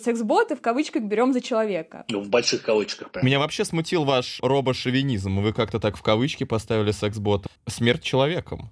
Секс-боты 0.00 0.54
в 0.54 0.60
кавычках 0.60 1.02
берем 1.02 1.32
за 1.32 1.40
человека. 1.40 2.04
Ну, 2.08 2.20
в 2.20 2.28
больших 2.28 2.62
кавычках. 2.62 3.10
Прям. 3.10 3.26
Меня 3.26 3.40
вообще 3.40 3.64
смутил 3.64 4.04
ваш 4.04 4.38
робошовинизм. 4.40 5.40
Вы 5.40 5.52
как-то 5.52 5.80
так 5.80 5.96
в 5.96 6.02
кавычки 6.02 6.44
поставили 6.44 6.92
секс-бот. 6.92 7.48
Смерть 7.66 8.04
человеком. 8.04 8.70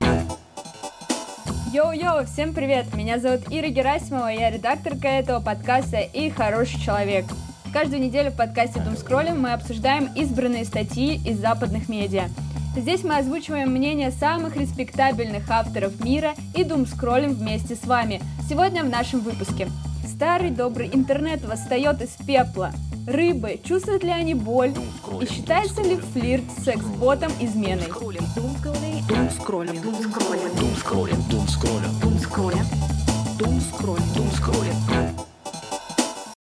Йоу-йоу, 1.72 2.26
всем 2.26 2.54
привет! 2.54 2.94
Меня 2.94 3.18
зовут 3.18 3.40
Ира 3.50 3.66
Герасимова, 3.66 4.28
я 4.28 4.52
редакторка 4.52 5.08
этого 5.08 5.44
подкаста 5.44 5.98
и 5.98 6.30
хороший 6.30 6.80
человек. 6.80 7.24
Каждую 7.72 8.02
неделю 8.02 8.30
в 8.30 8.36
подкасте 8.36 8.78
Думскроллинг 8.78 9.36
мы 9.36 9.52
обсуждаем 9.52 10.08
избранные 10.14 10.64
статьи 10.64 11.16
из 11.28 11.40
западных 11.40 11.88
медиа. 11.88 12.28
Здесь 12.76 13.02
мы 13.02 13.16
озвучиваем 13.16 13.72
мнение 13.72 14.12
самых 14.12 14.56
респектабельных 14.56 15.50
авторов 15.50 15.98
мира 16.04 16.34
и 16.54 16.62
думскроллим 16.62 17.34
вместе 17.34 17.74
с 17.74 17.84
вами. 17.84 18.22
Сегодня 18.48 18.84
в 18.84 18.88
нашем 18.88 19.20
выпуске. 19.20 19.68
Старый 20.16 20.50
добрый 20.50 20.88
интернет 20.94 21.44
восстает 21.44 22.00
из 22.00 22.16
пепла. 22.26 22.72
Рыбы, 23.06 23.60
чувствуют 23.62 24.02
ли 24.02 24.08
они 24.08 24.32
боль? 24.32 24.72
И 25.20 25.26
считается 25.26 25.82
ли 25.82 25.96
флирт 25.96 26.44
с 26.52 26.64
секс-ботом 26.64 27.30
изменой? 27.38 27.84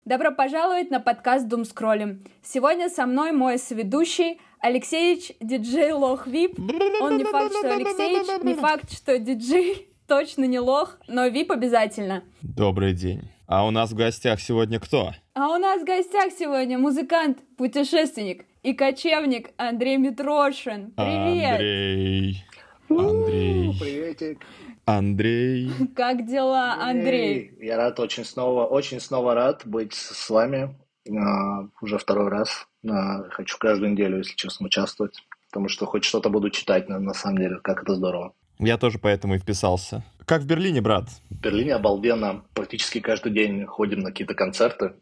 Добро 0.06 0.32
пожаловать 0.32 0.90
на 0.90 1.02
подкаст 1.02 1.46
Думскроллим. 1.50 2.24
Сегодня 2.42 2.90
со 2.90 3.06
мной 3.06 3.34
мой 3.34 3.60
соведущий 3.60 4.40
Алексеевич 4.62 5.34
диджей 5.42 5.92
Лох 5.92 6.28
Вип. 6.28 6.58
Он 7.02 7.18
не 7.18 7.26
факт, 7.26 7.54
что 7.54 7.74
Алексеевич, 7.74 8.42
не 8.42 8.54
факт, 8.54 8.90
что 8.90 9.20
диджей, 9.20 9.90
точно 10.08 10.46
не 10.46 10.62
лох, 10.62 10.98
но 11.10 11.28
Вип 11.28 11.52
обязательно. 11.52 12.24
Добрый 12.42 12.94
день. 12.94 13.30
А 13.52 13.66
у 13.66 13.72
нас 13.72 13.90
в 13.90 13.96
гостях 13.96 14.40
сегодня 14.40 14.80
кто? 14.80 15.12
А 15.34 15.50
у 15.50 15.58
нас 15.58 15.82
в 15.82 15.84
гостях 15.84 16.32
сегодня 16.38 16.78
музыкант, 16.78 17.40
путешественник 17.58 18.46
и 18.62 18.76
кочевник 18.76 19.50
Андрей 19.58 19.98
Митрошин. 19.98 20.92
Привет! 20.92 21.54
Андрей. 21.54 22.44
Андрей. 22.90 23.80
Приветик. 23.80 24.46
Андрей. 24.86 25.72
Как 25.96 26.28
дела, 26.28 26.76
Андрей? 26.80 27.56
Эй, 27.60 27.66
Я 27.66 27.78
рад 27.78 28.00
очень 28.00 28.24
снова, 28.24 28.66
очень 28.68 29.00
снова 29.00 29.34
рад 29.34 29.64
быть 29.66 29.96
с 29.96 30.30
вами. 30.30 30.76
А, 31.10 31.70
уже 31.82 31.98
второй 31.98 32.30
раз. 32.30 32.68
А, 32.88 33.24
хочу 33.32 33.58
каждую 33.58 33.94
неделю, 33.94 34.20
если 34.20 34.36
честно, 34.36 34.68
участвовать. 34.68 35.24
Потому 35.50 35.70
что 35.70 35.88
хоть 35.88 36.04
что-то 36.04 36.30
буду 36.30 36.52
читать, 36.52 36.88
на, 36.88 37.00
на 37.00 37.16
самом 37.16 37.40
деле, 37.40 37.56
как 37.64 37.82
это 37.82 37.96
здорово. 37.96 38.34
Я 38.60 38.78
тоже 38.78 39.00
поэтому 39.00 39.34
и 39.34 39.40
вписался. 39.40 40.04
Как 40.30 40.44
в 40.44 40.46
Берлине, 40.46 40.80
брат? 40.80 41.06
В 41.32 41.42
Берлине 41.42 41.74
обалденно. 41.74 42.46
Практически 42.54 43.00
каждый 43.00 43.32
день 43.32 43.66
ходим 43.66 44.02
на 44.02 44.12
какие-то 44.12 44.36
концерты. 44.36 44.94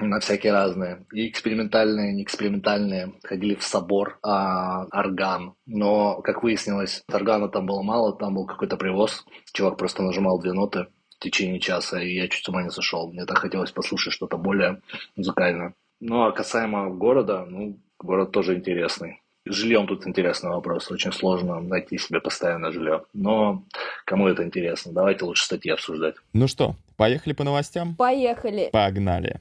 На 0.00 0.18
всякие 0.18 0.52
разные. 0.52 1.06
И 1.12 1.28
экспериментальные, 1.28 2.12
не 2.12 2.24
экспериментальные. 2.24 3.12
Ходили 3.22 3.54
в 3.54 3.62
собор 3.62 4.18
а, 4.20 4.86
орган. 4.86 5.54
Но, 5.64 6.20
как 6.22 6.42
выяснилось, 6.42 7.04
органа 7.06 7.48
там 7.48 7.66
было 7.66 7.82
мало, 7.82 8.16
там 8.16 8.34
был 8.34 8.46
какой-то 8.46 8.76
привоз. 8.76 9.24
Чувак 9.52 9.78
просто 9.78 10.02
нажимал 10.02 10.40
две 10.40 10.52
ноты 10.52 10.88
в 11.10 11.20
течение 11.20 11.60
часа, 11.60 12.02
и 12.02 12.14
я 12.14 12.26
чуть 12.26 12.44
с 12.44 12.48
ума 12.48 12.64
не 12.64 12.70
сошел. 12.70 13.12
Мне 13.12 13.26
так 13.26 13.38
хотелось 13.38 13.70
послушать 13.70 14.12
что-то 14.12 14.38
более 14.38 14.82
музыкальное. 15.14 15.76
Ну, 16.00 16.24
а 16.24 16.32
касаемо 16.32 16.90
города, 16.90 17.46
ну, 17.48 17.78
город 18.00 18.32
тоже 18.32 18.56
интересный. 18.56 19.22
Жильем 19.50 19.86
тут 19.86 20.06
интересный 20.06 20.50
вопрос. 20.50 20.90
Очень 20.90 21.12
сложно 21.12 21.58
найти 21.60 21.96
себе 21.96 22.20
постоянное 22.20 22.70
жилье. 22.70 23.04
Но 23.14 23.64
кому 24.04 24.28
это 24.28 24.44
интересно? 24.44 24.92
Давайте 24.92 25.24
лучше 25.24 25.44
статьи 25.44 25.72
обсуждать. 25.72 26.16
Ну 26.34 26.48
что, 26.48 26.76
поехали 26.96 27.32
по 27.32 27.44
новостям? 27.44 27.94
Поехали. 27.96 28.68
Погнали. 28.70 29.40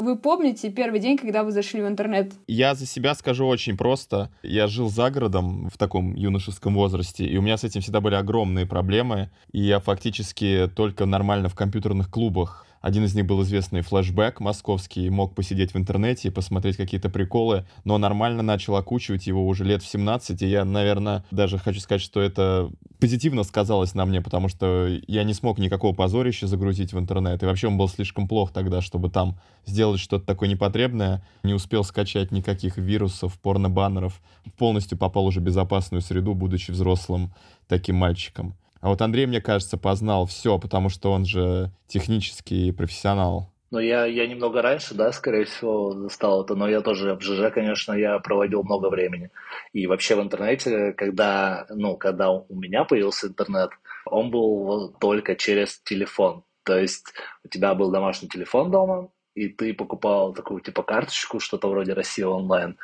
Вы 0.00 0.16
помните 0.16 0.70
первый 0.70 1.00
день, 1.00 1.16
когда 1.16 1.44
вы 1.44 1.52
зашли 1.52 1.82
в 1.82 1.86
интернет? 1.86 2.32
Я 2.46 2.74
за 2.74 2.86
себя 2.86 3.14
скажу 3.14 3.46
очень 3.46 3.76
просто. 3.76 4.30
Я 4.42 4.68
жил 4.68 4.88
за 4.88 5.10
городом 5.10 5.70
в 5.70 5.78
таком 5.78 6.14
юношеском 6.14 6.74
возрасте, 6.74 7.24
и 7.24 7.36
у 7.36 7.42
меня 7.42 7.56
с 7.56 7.64
этим 7.64 7.80
всегда 7.80 8.00
были 8.00 8.14
огромные 8.14 8.66
проблемы. 8.66 9.30
И 9.52 9.60
я 9.60 9.80
фактически 9.80 10.70
только 10.74 11.06
нормально 11.06 11.48
в 11.48 11.54
компьютерных 11.54 12.10
клубах 12.10 12.66
один 12.84 13.06
из 13.06 13.14
них 13.14 13.24
был 13.24 13.42
известный 13.44 13.80
флешбэк 13.80 14.40
московский, 14.40 15.08
мог 15.08 15.34
посидеть 15.34 15.72
в 15.72 15.78
интернете 15.78 16.28
и 16.28 16.30
посмотреть 16.30 16.76
какие-то 16.76 17.08
приколы, 17.08 17.64
но 17.84 17.96
нормально 17.96 18.42
начал 18.42 18.76
окучивать 18.76 19.26
его 19.26 19.46
уже 19.48 19.64
лет 19.64 19.82
в 19.82 19.86
17, 19.86 20.42
и 20.42 20.46
я, 20.46 20.66
наверное, 20.66 21.24
даже 21.30 21.56
хочу 21.56 21.80
сказать, 21.80 22.02
что 22.02 22.20
это 22.20 22.70
позитивно 23.00 23.42
сказалось 23.42 23.94
на 23.94 24.04
мне, 24.04 24.20
потому 24.20 24.48
что 24.48 24.86
я 25.06 25.24
не 25.24 25.32
смог 25.32 25.58
никакого 25.58 25.94
позорища 25.94 26.46
загрузить 26.46 26.92
в 26.92 26.98
интернет, 26.98 27.42
и 27.42 27.46
вообще 27.46 27.68
он 27.68 27.78
был 27.78 27.88
слишком 27.88 28.28
плох 28.28 28.52
тогда, 28.52 28.82
чтобы 28.82 29.08
там 29.08 29.40
сделать 29.64 29.98
что-то 29.98 30.26
такое 30.26 30.50
непотребное, 30.50 31.26
не 31.42 31.54
успел 31.54 31.84
скачать 31.84 32.32
никаких 32.32 32.76
вирусов, 32.76 33.40
порно-баннеров, 33.40 34.20
полностью 34.58 34.98
попал 34.98 35.24
уже 35.24 35.40
в 35.40 35.42
безопасную 35.42 36.02
среду, 36.02 36.34
будучи 36.34 36.70
взрослым 36.70 37.32
таким 37.66 37.96
мальчиком. 37.96 38.54
А 38.84 38.88
вот 38.88 39.00
Андрей, 39.00 39.24
мне 39.24 39.40
кажется, 39.40 39.78
познал 39.78 40.26
все, 40.26 40.58
потому 40.58 40.90
что 40.90 41.10
он 41.10 41.24
же 41.24 41.70
технический 41.86 42.70
профессионал. 42.70 43.50
Но 43.70 43.80
я, 43.80 44.04
я 44.04 44.26
немного 44.26 44.60
раньше, 44.60 44.94
да, 44.94 45.10
скорее 45.10 45.46
всего, 45.46 45.92
застал 45.94 46.44
это, 46.44 46.54
но 46.54 46.68
я 46.68 46.82
тоже 46.82 47.14
в 47.14 47.22
ЖЖ, 47.22 47.50
конечно, 47.50 47.94
я 47.94 48.18
проводил 48.18 48.62
много 48.62 48.90
времени. 48.90 49.30
И 49.72 49.86
вообще 49.86 50.16
в 50.16 50.20
интернете, 50.20 50.92
когда, 50.92 51.64
ну, 51.70 51.96
когда 51.96 52.30
у 52.30 52.54
меня 52.54 52.84
появился 52.84 53.28
интернет, 53.28 53.70
он 54.04 54.30
был 54.30 54.92
только 55.00 55.34
через 55.34 55.80
телефон. 55.80 56.44
То 56.62 56.78
есть 56.78 57.06
у 57.42 57.48
тебя 57.48 57.74
был 57.74 57.90
домашний 57.90 58.28
телефон 58.28 58.70
дома, 58.70 59.08
и 59.34 59.48
ты 59.48 59.72
покупал 59.72 60.34
такую 60.34 60.60
типа 60.60 60.82
карточку, 60.82 61.40
что-то 61.40 61.68
вроде 61.68 61.94
Россия 61.94 62.26
онлайн, 62.26 62.76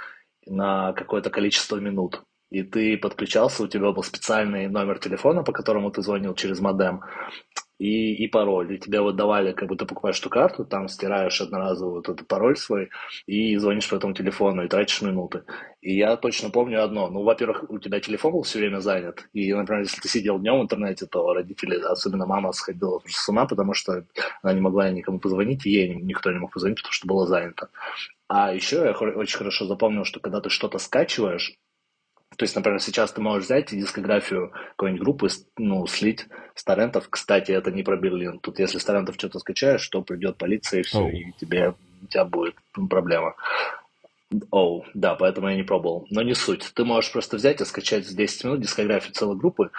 на 0.47 0.95
какое-то 0.95 1.29
количество 1.29 1.77
минут 1.77 2.23
и 2.51 2.63
ты 2.63 2.97
подключался, 2.99 3.63
у 3.63 3.69
тебя 3.69 3.93
был 3.93 4.03
специальный 4.03 4.69
номер 4.69 4.99
телефона, 4.99 5.43
по 5.43 5.53
которому 5.53 5.91
ты 5.91 6.03
звонил 6.03 6.35
через 6.35 6.61
модем, 6.61 7.03
и, 7.81 8.13
и 8.13 8.29
пароль. 8.29 8.75
И 8.75 8.79
тебе 8.79 9.01
вот 9.01 9.17
давали, 9.17 9.53
как 9.53 9.71
ты 9.71 9.87
покупаешь 9.87 10.21
эту 10.21 10.29
карту, 10.29 10.65
там 10.67 10.87
стираешь 10.89 11.41
одноразово 11.41 11.95
вот 11.95 12.09
этот 12.11 12.29
пароль 12.29 12.57
свой 12.57 12.91
и 13.27 13.57
звонишь 13.57 13.89
по 13.89 13.95
этому 13.95 14.13
телефону 14.13 14.65
и 14.65 14.69
тратишь 14.69 15.01
минуты. 15.01 15.45
И 15.81 15.97
я 15.97 16.17
точно 16.17 16.51
помню 16.51 16.85
одно. 16.85 17.09
Ну, 17.09 17.23
во-первых, 17.23 17.65
у 17.71 17.79
тебя 17.79 18.01
телефон 18.01 18.33
был 18.33 18.43
все 18.43 18.59
время 18.59 18.81
занят. 18.81 19.27
И, 19.33 19.53
например, 19.55 19.83
если 19.83 20.01
ты 20.01 20.09
сидел 20.09 20.39
днем 20.39 20.59
в 20.59 20.63
интернете, 20.63 21.07
то 21.07 21.33
родители, 21.33 21.77
особенно 21.77 22.27
мама, 22.27 22.53
сходила 22.53 23.01
с 23.07 23.29
ума, 23.29 23.47
потому 23.47 23.73
что 23.73 24.05
она 24.43 24.53
не 24.53 24.61
могла 24.61 24.91
никому 24.91 25.19
позвонить, 25.19 25.65
и 25.65 25.71
ей 25.71 25.95
никто 25.95 26.31
не 26.31 26.39
мог 26.39 26.53
позвонить, 26.53 26.79
потому 26.79 26.93
что 26.93 27.09
было 27.09 27.27
занято. 27.27 27.71
А 28.29 28.53
еще 28.53 28.77
я 28.77 28.93
очень 28.93 29.39
хорошо 29.39 29.65
запомнил, 29.65 30.05
что 30.05 30.21
когда 30.21 30.41
ты 30.41 30.51
что-то 30.51 30.79
скачиваешь, 30.79 31.59
то 32.37 32.45
есть, 32.45 32.55
например, 32.55 32.81
сейчас 32.81 33.13
ты 33.13 33.21
можешь 33.21 33.45
взять 33.45 33.71
дискографию 33.71 34.53
какой-нибудь 34.77 35.03
группы, 35.03 35.29
ну, 35.59 35.87
слить 35.87 36.27
с 36.55 36.65
торрентов. 36.65 37.09
Кстати, 37.11 37.53
это 37.53 37.71
не 37.73 37.83
про 37.83 37.97
Берлин. 37.97 38.39
Тут 38.39 38.59
если 38.59 38.79
с 38.79 38.85
торрентов 38.85 39.17
что-то 39.17 39.41
скачаешь, 39.41 39.87
то 39.89 40.03
придет 40.03 40.39
полиция 40.39 40.81
и 40.81 40.83
все, 40.83 41.01
oh. 41.01 41.11
и 41.11 41.33
тебе, 41.39 41.75
у 42.03 42.07
тебя 42.07 42.25
будет 42.25 42.55
проблема. 42.89 43.35
Оу, 44.51 44.83
oh, 44.83 44.91
да, 44.95 45.17
поэтому 45.17 45.49
я 45.49 45.57
не 45.57 45.65
пробовал. 45.65 46.07
Но 46.11 46.23
не 46.23 46.35
суть. 46.35 46.71
Ты 46.73 46.85
можешь 46.85 47.13
просто 47.13 47.37
взять 47.37 47.61
и 47.61 47.65
скачать 47.65 48.07
за 48.07 48.17
10 48.17 48.45
минут 48.45 48.61
дискографию 48.61 49.13
целой 49.13 49.37
группы. 49.37 49.71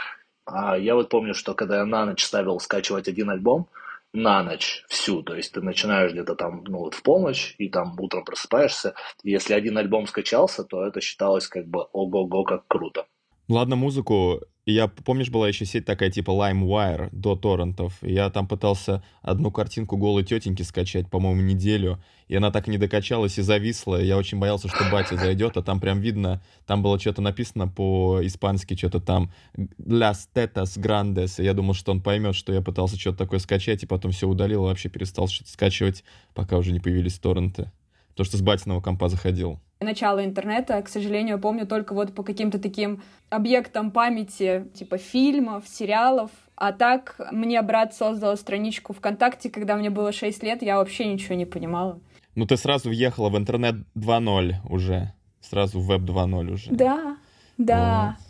А 0.45 0.77
я 0.77 0.95
вот 0.95 1.09
помню, 1.09 1.33
что 1.33 1.53
когда 1.53 1.77
я 1.77 1.85
на 1.85 2.05
ночь 2.05 2.23
ставил 2.23 2.59
скачивать 2.59 3.07
один 3.07 3.29
альбом, 3.29 3.67
на 4.13 4.43
ночь 4.43 4.83
всю, 4.89 5.23
то 5.23 5.35
есть 5.35 5.53
ты 5.53 5.61
начинаешь 5.61 6.11
где-то 6.11 6.35
там, 6.35 6.63
ну 6.65 6.79
вот 6.79 6.93
в 6.95 7.03
полночь, 7.03 7.55
и 7.57 7.69
там 7.69 7.99
утром 7.99 8.25
просыпаешься, 8.25 8.93
и 9.23 9.31
если 9.31 9.53
один 9.53 9.77
альбом 9.77 10.07
скачался, 10.07 10.63
то 10.63 10.85
это 10.85 11.01
считалось 11.01 11.47
как 11.47 11.67
бы 11.67 11.83
ого-го, 11.93 12.43
как 12.43 12.67
круто. 12.67 13.05
Ладно, 13.47 13.75
музыку 13.75 14.41
я, 14.65 14.87
помнишь, 14.87 15.29
была 15.29 15.47
еще 15.47 15.65
сеть 15.65 15.85
такая 15.85 16.11
типа 16.11 16.31
LimeWire 16.31 17.09
до 17.11 17.35
торрентов. 17.35 17.97
Я 18.01 18.29
там 18.29 18.47
пытался 18.47 19.03
одну 19.23 19.51
картинку 19.51 19.97
голой 19.97 20.23
тетеньки 20.23 20.61
скачать, 20.61 21.09
по-моему, 21.09 21.41
неделю. 21.41 22.01
И 22.27 22.35
она 22.35 22.51
так 22.51 22.67
и 22.67 22.71
не 22.71 22.77
докачалась 22.77 23.39
и 23.39 23.41
зависла. 23.41 24.01
Я 24.01 24.17
очень 24.17 24.37
боялся, 24.37 24.67
что 24.67 24.87
батя 24.91 25.17
зайдет, 25.17 25.57
а 25.57 25.63
там 25.63 25.79
прям 25.79 25.99
видно, 25.99 26.43
там 26.67 26.83
было 26.83 26.99
что-то 26.99 27.21
написано 27.21 27.67
по-испански, 27.67 28.75
что-то 28.75 28.99
там 28.99 29.33
«Las 29.79 30.29
tetas 30.33 30.77
grandes». 30.77 31.41
И 31.41 31.43
я 31.43 31.53
думал, 31.53 31.73
что 31.73 31.91
он 31.91 32.01
поймет, 32.01 32.35
что 32.35 32.53
я 32.53 32.61
пытался 32.61 32.99
что-то 32.99 33.17
такое 33.17 33.39
скачать, 33.39 33.83
и 33.83 33.87
потом 33.87 34.11
все 34.11 34.27
удалил, 34.27 34.63
вообще 34.63 34.89
перестал 34.89 35.27
что-то 35.27 35.49
скачивать, 35.51 36.03
пока 36.35 36.57
уже 36.57 36.71
не 36.71 36.79
появились 36.79 37.19
торренты. 37.19 37.71
То, 38.13 38.23
что 38.23 38.37
с 38.37 38.41
батиного 38.41 38.79
компа 38.79 39.09
заходил 39.09 39.59
начало 39.83 40.23
интернета, 40.23 40.81
к 40.81 40.89
сожалению, 40.89 41.39
помню 41.39 41.65
только 41.65 41.93
вот 41.93 42.13
по 42.13 42.23
каким-то 42.23 42.59
таким 42.59 43.01
объектам 43.29 43.91
памяти, 43.91 44.67
типа 44.73 44.97
фильмов, 44.97 45.67
сериалов. 45.67 46.31
А 46.55 46.71
так 46.71 47.15
мне 47.31 47.61
брат 47.61 47.93
создал 47.95 48.37
страничку 48.37 48.93
ВКонтакте, 48.93 49.49
когда 49.49 49.75
мне 49.75 49.89
было 49.89 50.11
6 50.11 50.43
лет, 50.43 50.61
я 50.61 50.77
вообще 50.77 51.05
ничего 51.05 51.35
не 51.35 51.45
понимала. 51.45 51.99
Ну 52.35 52.45
ты 52.45 52.55
сразу 52.57 52.89
въехала 52.89 53.29
в 53.29 53.37
интернет 53.37 53.75
2.0 53.95 54.55
уже, 54.69 55.13
сразу 55.41 55.79
в 55.79 55.87
веб 55.87 56.01
2.0 56.01 56.53
уже. 56.53 56.71
Да, 56.71 57.17
да. 57.57 58.15
Вот. 58.17 58.27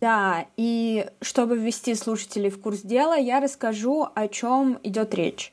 Да, 0.00 0.46
и 0.56 1.06
чтобы 1.20 1.56
ввести 1.56 1.94
слушателей 1.94 2.50
в 2.50 2.60
курс 2.60 2.80
дела, 2.80 3.14
я 3.14 3.38
расскажу, 3.38 4.08
о 4.12 4.26
чем 4.26 4.80
идет 4.82 5.14
речь. 5.14 5.52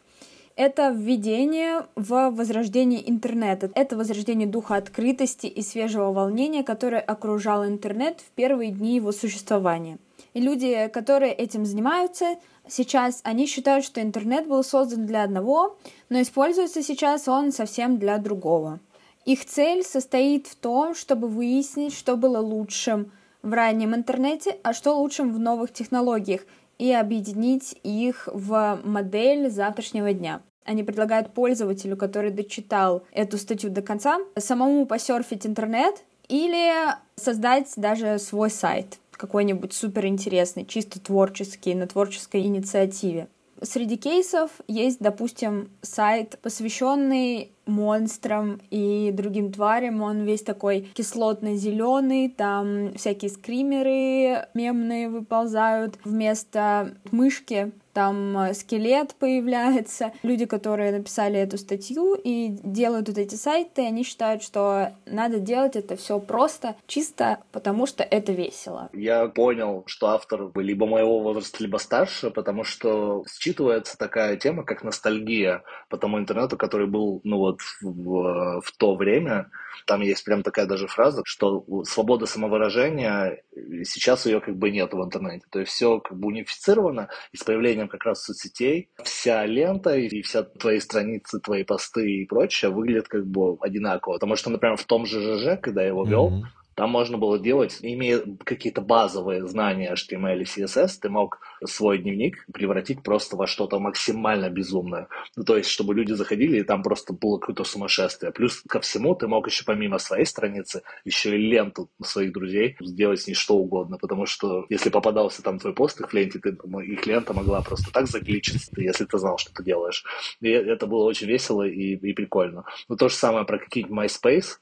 Это 0.59 0.89
введение 0.89 1.85
в 1.95 2.31
возрождение 2.31 3.09
интернета. 3.09 3.71
Это 3.75 3.95
возрождение 3.95 4.45
духа 4.45 4.75
открытости 4.75 5.47
и 5.47 5.61
свежего 5.61 6.11
волнения, 6.11 6.65
которое 6.65 6.99
окружало 6.99 7.65
интернет 7.65 8.19
в 8.19 8.29
первые 8.31 8.71
дни 8.71 8.97
его 8.97 9.13
существования. 9.13 9.99
И 10.33 10.41
люди, 10.41 10.89
которые 10.91 11.31
этим 11.31 11.65
занимаются, 11.65 12.35
сейчас 12.67 13.21
они 13.23 13.45
считают, 13.45 13.85
что 13.85 14.01
интернет 14.01 14.47
был 14.49 14.61
создан 14.65 15.05
для 15.05 15.23
одного, 15.23 15.77
но 16.09 16.21
используется 16.21 16.83
сейчас 16.83 17.29
он 17.29 17.53
совсем 17.53 17.97
для 17.97 18.17
другого. 18.17 18.81
Их 19.23 19.45
цель 19.45 19.85
состоит 19.85 20.47
в 20.47 20.57
том, 20.57 20.93
чтобы 20.93 21.29
выяснить, 21.29 21.93
что 21.93 22.17
было 22.17 22.39
лучшим 22.39 23.13
в 23.43 23.53
раннем 23.53 23.95
интернете, 23.95 24.57
а 24.63 24.73
что 24.73 24.99
лучшим 24.99 25.33
в 25.33 25.39
новых 25.39 25.71
технологиях, 25.71 26.41
и 26.79 26.91
объединить 26.91 27.77
их 27.83 28.27
в 28.31 28.79
модель 28.83 29.51
завтрашнего 29.51 30.13
дня. 30.13 30.41
Они 30.65 30.83
предлагают 30.83 31.33
пользователю, 31.33 31.97
который 31.97 32.31
дочитал 32.31 33.03
эту 33.11 33.37
статью 33.37 33.69
до 33.69 33.81
конца, 33.81 34.19
самому 34.37 34.85
посерфить 34.85 35.45
интернет 35.45 36.03
или 36.27 36.71
создать 37.15 37.73
даже 37.75 38.17
свой 38.17 38.49
сайт 38.49 38.97
какой-нибудь 39.11 39.73
суперинтересный, 39.73 40.65
чисто 40.65 40.99
творческий, 40.99 41.75
на 41.75 41.87
творческой 41.87 42.43
инициативе. 42.43 43.27
Среди 43.61 43.97
кейсов 43.97 44.51
есть, 44.67 44.99
допустим, 44.99 45.69
сайт, 45.81 46.39
посвященный 46.41 47.51
монстрам 47.65 48.59
и 48.71 49.11
другим 49.13 49.51
тварям. 49.51 50.01
Он 50.01 50.23
весь 50.23 50.41
такой 50.41 50.89
кислотно-зеленый, 50.93 52.29
там 52.29 52.93
всякие 52.95 53.29
скримеры 53.29 54.47
мемные 54.53 55.09
выползают 55.09 55.99
вместо 56.03 56.95
мышки 57.11 57.71
там 57.99 58.37
э, 58.37 58.53
скелет 58.53 59.13
появляется. 59.15 60.13
Люди, 60.23 60.45
которые 60.45 60.93
написали 60.93 61.37
эту 61.37 61.57
статью 61.57 62.15
и 62.15 62.47
делают 62.63 63.09
вот 63.09 63.17
эти 63.17 63.35
сайты, 63.35 63.81
они 63.85 64.05
считают, 64.05 64.41
что 64.41 64.93
надо 65.05 65.39
делать 65.39 65.75
это 65.75 65.97
все 65.97 66.17
просто, 66.17 66.77
чисто 66.87 67.39
потому 67.51 67.85
что 67.85 68.03
это 68.03 68.31
весело. 68.31 68.89
Я 68.93 69.27
понял, 69.27 69.83
что 69.85 70.07
автор 70.07 70.49
либо 70.55 70.85
моего 70.85 71.19
возраста, 71.19 71.57
либо 71.61 71.75
старше, 71.75 72.31
потому 72.31 72.63
что 72.63 73.25
считывается 73.27 73.97
такая 73.97 74.37
тема, 74.37 74.63
как 74.63 74.85
ностальгия 74.85 75.63
по 75.89 75.97
тому 75.97 76.19
интернету, 76.19 76.55
который 76.55 76.87
был, 76.87 77.19
ну 77.25 77.37
вот, 77.37 77.59
в, 77.81 78.61
в 78.61 78.71
то 78.77 78.95
время. 78.95 79.51
Там 79.85 80.01
есть 80.01 80.23
прям 80.23 80.41
такая 80.43 80.67
даже 80.67 80.87
фраза, 80.87 81.21
что 81.25 81.65
свобода 81.83 82.25
самовыражения, 82.25 83.43
сейчас 83.83 84.25
ее 84.25 84.39
как 84.39 84.55
бы 84.55 84.71
нет 84.71 84.93
в 84.93 85.03
интернете. 85.03 85.45
То 85.49 85.59
есть 85.59 85.73
все 85.73 85.99
как 85.99 86.17
бы 86.17 86.27
унифицировано, 86.27 87.09
и 87.33 87.37
с 87.37 87.43
появлением 87.43 87.88
как 87.89 88.05
раз 88.05 88.23
соцсетей 88.23 88.89
вся 89.03 89.45
лента 89.45 89.95
и 89.95 90.21
вся 90.21 90.43
твои 90.43 90.79
страницы, 90.79 91.39
твои 91.39 91.63
посты 91.63 92.09
и 92.09 92.25
прочее 92.25 92.71
выглядят 92.71 93.07
как 93.07 93.25
бы 93.27 93.57
одинаково. 93.59 94.13
Потому 94.13 94.35
что, 94.35 94.49
например, 94.49 94.77
в 94.77 94.85
том 94.85 95.05
же 95.05 95.19
ЖЖ, 95.21 95.59
когда 95.61 95.81
я 95.81 95.89
его 95.89 96.05
вел, 96.05 96.29
mm-hmm 96.29 96.58
там 96.79 96.91
можно 96.91 97.17
было 97.17 97.37
делать, 97.37 97.79
имея 97.81 98.21
какие-то 98.45 98.79
базовые 98.79 99.45
знания 99.45 99.93
HTML 99.93 100.39
и 100.39 100.43
CSS, 100.45 100.91
ты 101.01 101.09
мог 101.09 101.41
свой 101.65 101.97
дневник 101.97 102.45
превратить 102.53 103.03
просто 103.03 103.35
во 103.35 103.47
что-то 103.47 103.79
максимально 103.79 104.49
безумное. 104.49 105.09
Ну, 105.35 105.43
то 105.43 105.57
есть, 105.57 105.69
чтобы 105.69 105.93
люди 105.93 106.13
заходили, 106.13 106.59
и 106.59 106.63
там 106.63 106.81
просто 106.81 107.11
было 107.11 107.37
какое-то 107.37 107.65
сумасшествие. 107.65 108.31
Плюс 108.31 108.63
ко 108.65 108.79
всему 108.79 109.13
ты 109.13 109.27
мог 109.27 109.45
еще 109.45 109.65
помимо 109.65 109.97
своей 109.97 110.23
страницы 110.23 110.83
еще 111.03 111.35
и 111.37 111.51
ленту 111.51 111.89
своих 112.01 112.31
друзей 112.31 112.77
сделать 112.79 113.19
с 113.19 113.27
ней 113.27 113.33
что 113.33 113.57
угодно, 113.57 113.97
потому 113.97 114.25
что 114.25 114.65
если 114.69 114.89
попадался 114.89 115.43
там 115.43 115.59
твой 115.59 115.73
пост 115.73 115.99
их 115.99 116.09
в 116.09 116.13
ленте, 116.13 116.39
ты, 116.39 116.57
их 116.85 117.05
лента 117.05 117.33
могла 117.33 117.61
просто 117.61 117.91
так 117.91 118.07
загличиться, 118.07 118.71
если 118.77 119.03
ты 119.03 119.17
знал, 119.17 119.37
что 119.37 119.53
ты 119.53 119.65
делаешь. 119.65 120.05
И 120.39 120.47
это 120.47 120.87
было 120.87 121.03
очень 121.03 121.27
весело 121.27 121.63
и, 121.63 121.97
и 121.97 122.13
прикольно. 122.13 122.63
Но 122.87 122.95
то 122.95 123.09
же 123.09 123.15
самое 123.15 123.43
про 123.43 123.59
какие-нибудь 123.59 124.05
MySpace, 124.05 124.59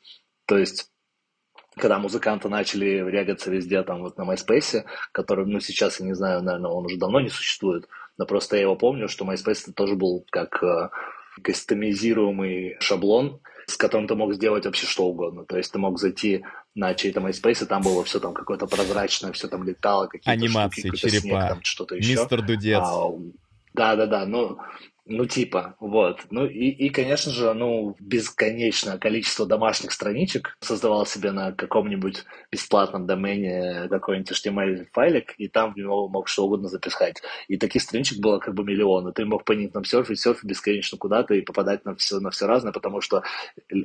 то 0.47 0.57
есть 0.57 0.89
когда 1.77 1.99
музыканты 1.99 2.49
начали 2.49 3.09
рягаться 3.09 3.49
везде, 3.51 3.83
там 3.83 4.01
вот 4.01 4.17
на 4.17 4.23
MySpace, 4.23 4.83
который, 5.11 5.45
ну, 5.45 5.59
сейчас, 5.59 5.99
я 5.99 6.05
не 6.05 6.13
знаю, 6.13 6.41
наверное, 6.43 6.71
он 6.71 6.85
уже 6.85 6.97
давно 6.97 7.19
не 7.19 7.29
существует, 7.29 7.87
но 8.17 8.25
просто 8.25 8.55
я 8.55 8.63
его 8.63 8.75
помню, 8.75 9.07
что 9.07 9.25
MySpace 9.25 9.71
тоже 9.73 9.95
был 9.95 10.25
как 10.29 10.63
э, 10.63 10.89
кастомизируемый 11.41 12.77
шаблон, 12.79 13.39
с 13.67 13.75
которым 13.75 14.07
ты 14.07 14.15
мог 14.15 14.33
сделать 14.33 14.65
вообще 14.65 14.85
что 14.85 15.05
угодно. 15.05 15.45
То 15.45 15.57
есть 15.57 15.71
ты 15.71 15.79
мог 15.79 15.99
зайти 15.99 16.43
на 16.73 16.93
чей-то 16.93 17.19
MySpace, 17.19 17.63
и 17.63 17.67
там 17.67 17.81
было 17.81 18.03
все 18.03 18.19
там 18.19 18.33
какое-то 18.33 18.65
прозрачное, 18.65 19.31
все 19.33 19.47
там 19.47 19.63
летало, 19.63 20.07
какие-то 20.07 20.31
Анимации, 20.31 20.87
штуки, 20.87 20.99
черепа, 20.99 21.21
снег, 21.21 21.39
там 21.49 21.59
что-то 21.63 21.95
еще. 21.95 22.11
Мистер 22.11 22.41
Дудец. 22.41 22.79
А, 22.81 23.09
да-да-да, 23.73 24.25
ну, 24.25 24.57
ну, 25.09 25.25
типа, 25.25 25.75
вот. 25.79 26.25
Ну, 26.31 26.45
и, 26.45 26.69
и, 26.69 26.89
конечно 26.89 27.31
же, 27.31 27.53
ну, 27.53 27.95
бесконечное 27.99 28.97
количество 28.97 29.45
домашних 29.45 29.91
страничек 29.91 30.57
создавал 30.59 31.05
себе 31.05 31.31
на 31.31 31.53
каком-нибудь 31.53 32.25
бесплатном 32.51 33.07
домене 33.07 33.87
какой-нибудь 33.89 34.31
HTML-файлик, 34.31 35.33
и 35.37 35.47
там 35.47 35.73
в 35.73 35.77
него 35.77 36.09
мог 36.09 36.27
что 36.27 36.45
угодно 36.45 36.67
записать. 36.67 37.21
И 37.47 37.57
таких 37.57 37.81
страничек 37.81 38.19
было 38.19 38.39
как 38.39 38.53
бы 38.53 38.63
миллионы. 38.63 39.13
Ты 39.13 39.25
мог 39.25 39.45
по 39.45 39.53
ним 39.53 39.69
там 39.69 39.85
серфить, 39.85 40.19
серфить 40.19 40.43
бесконечно 40.43 40.97
куда-то 40.97 41.33
и 41.33 41.41
попадать 41.41 41.85
на 41.85 41.95
все, 41.95 42.19
на 42.19 42.29
все 42.29 42.45
разное, 42.45 42.73
потому 42.73 43.01
что 43.01 43.23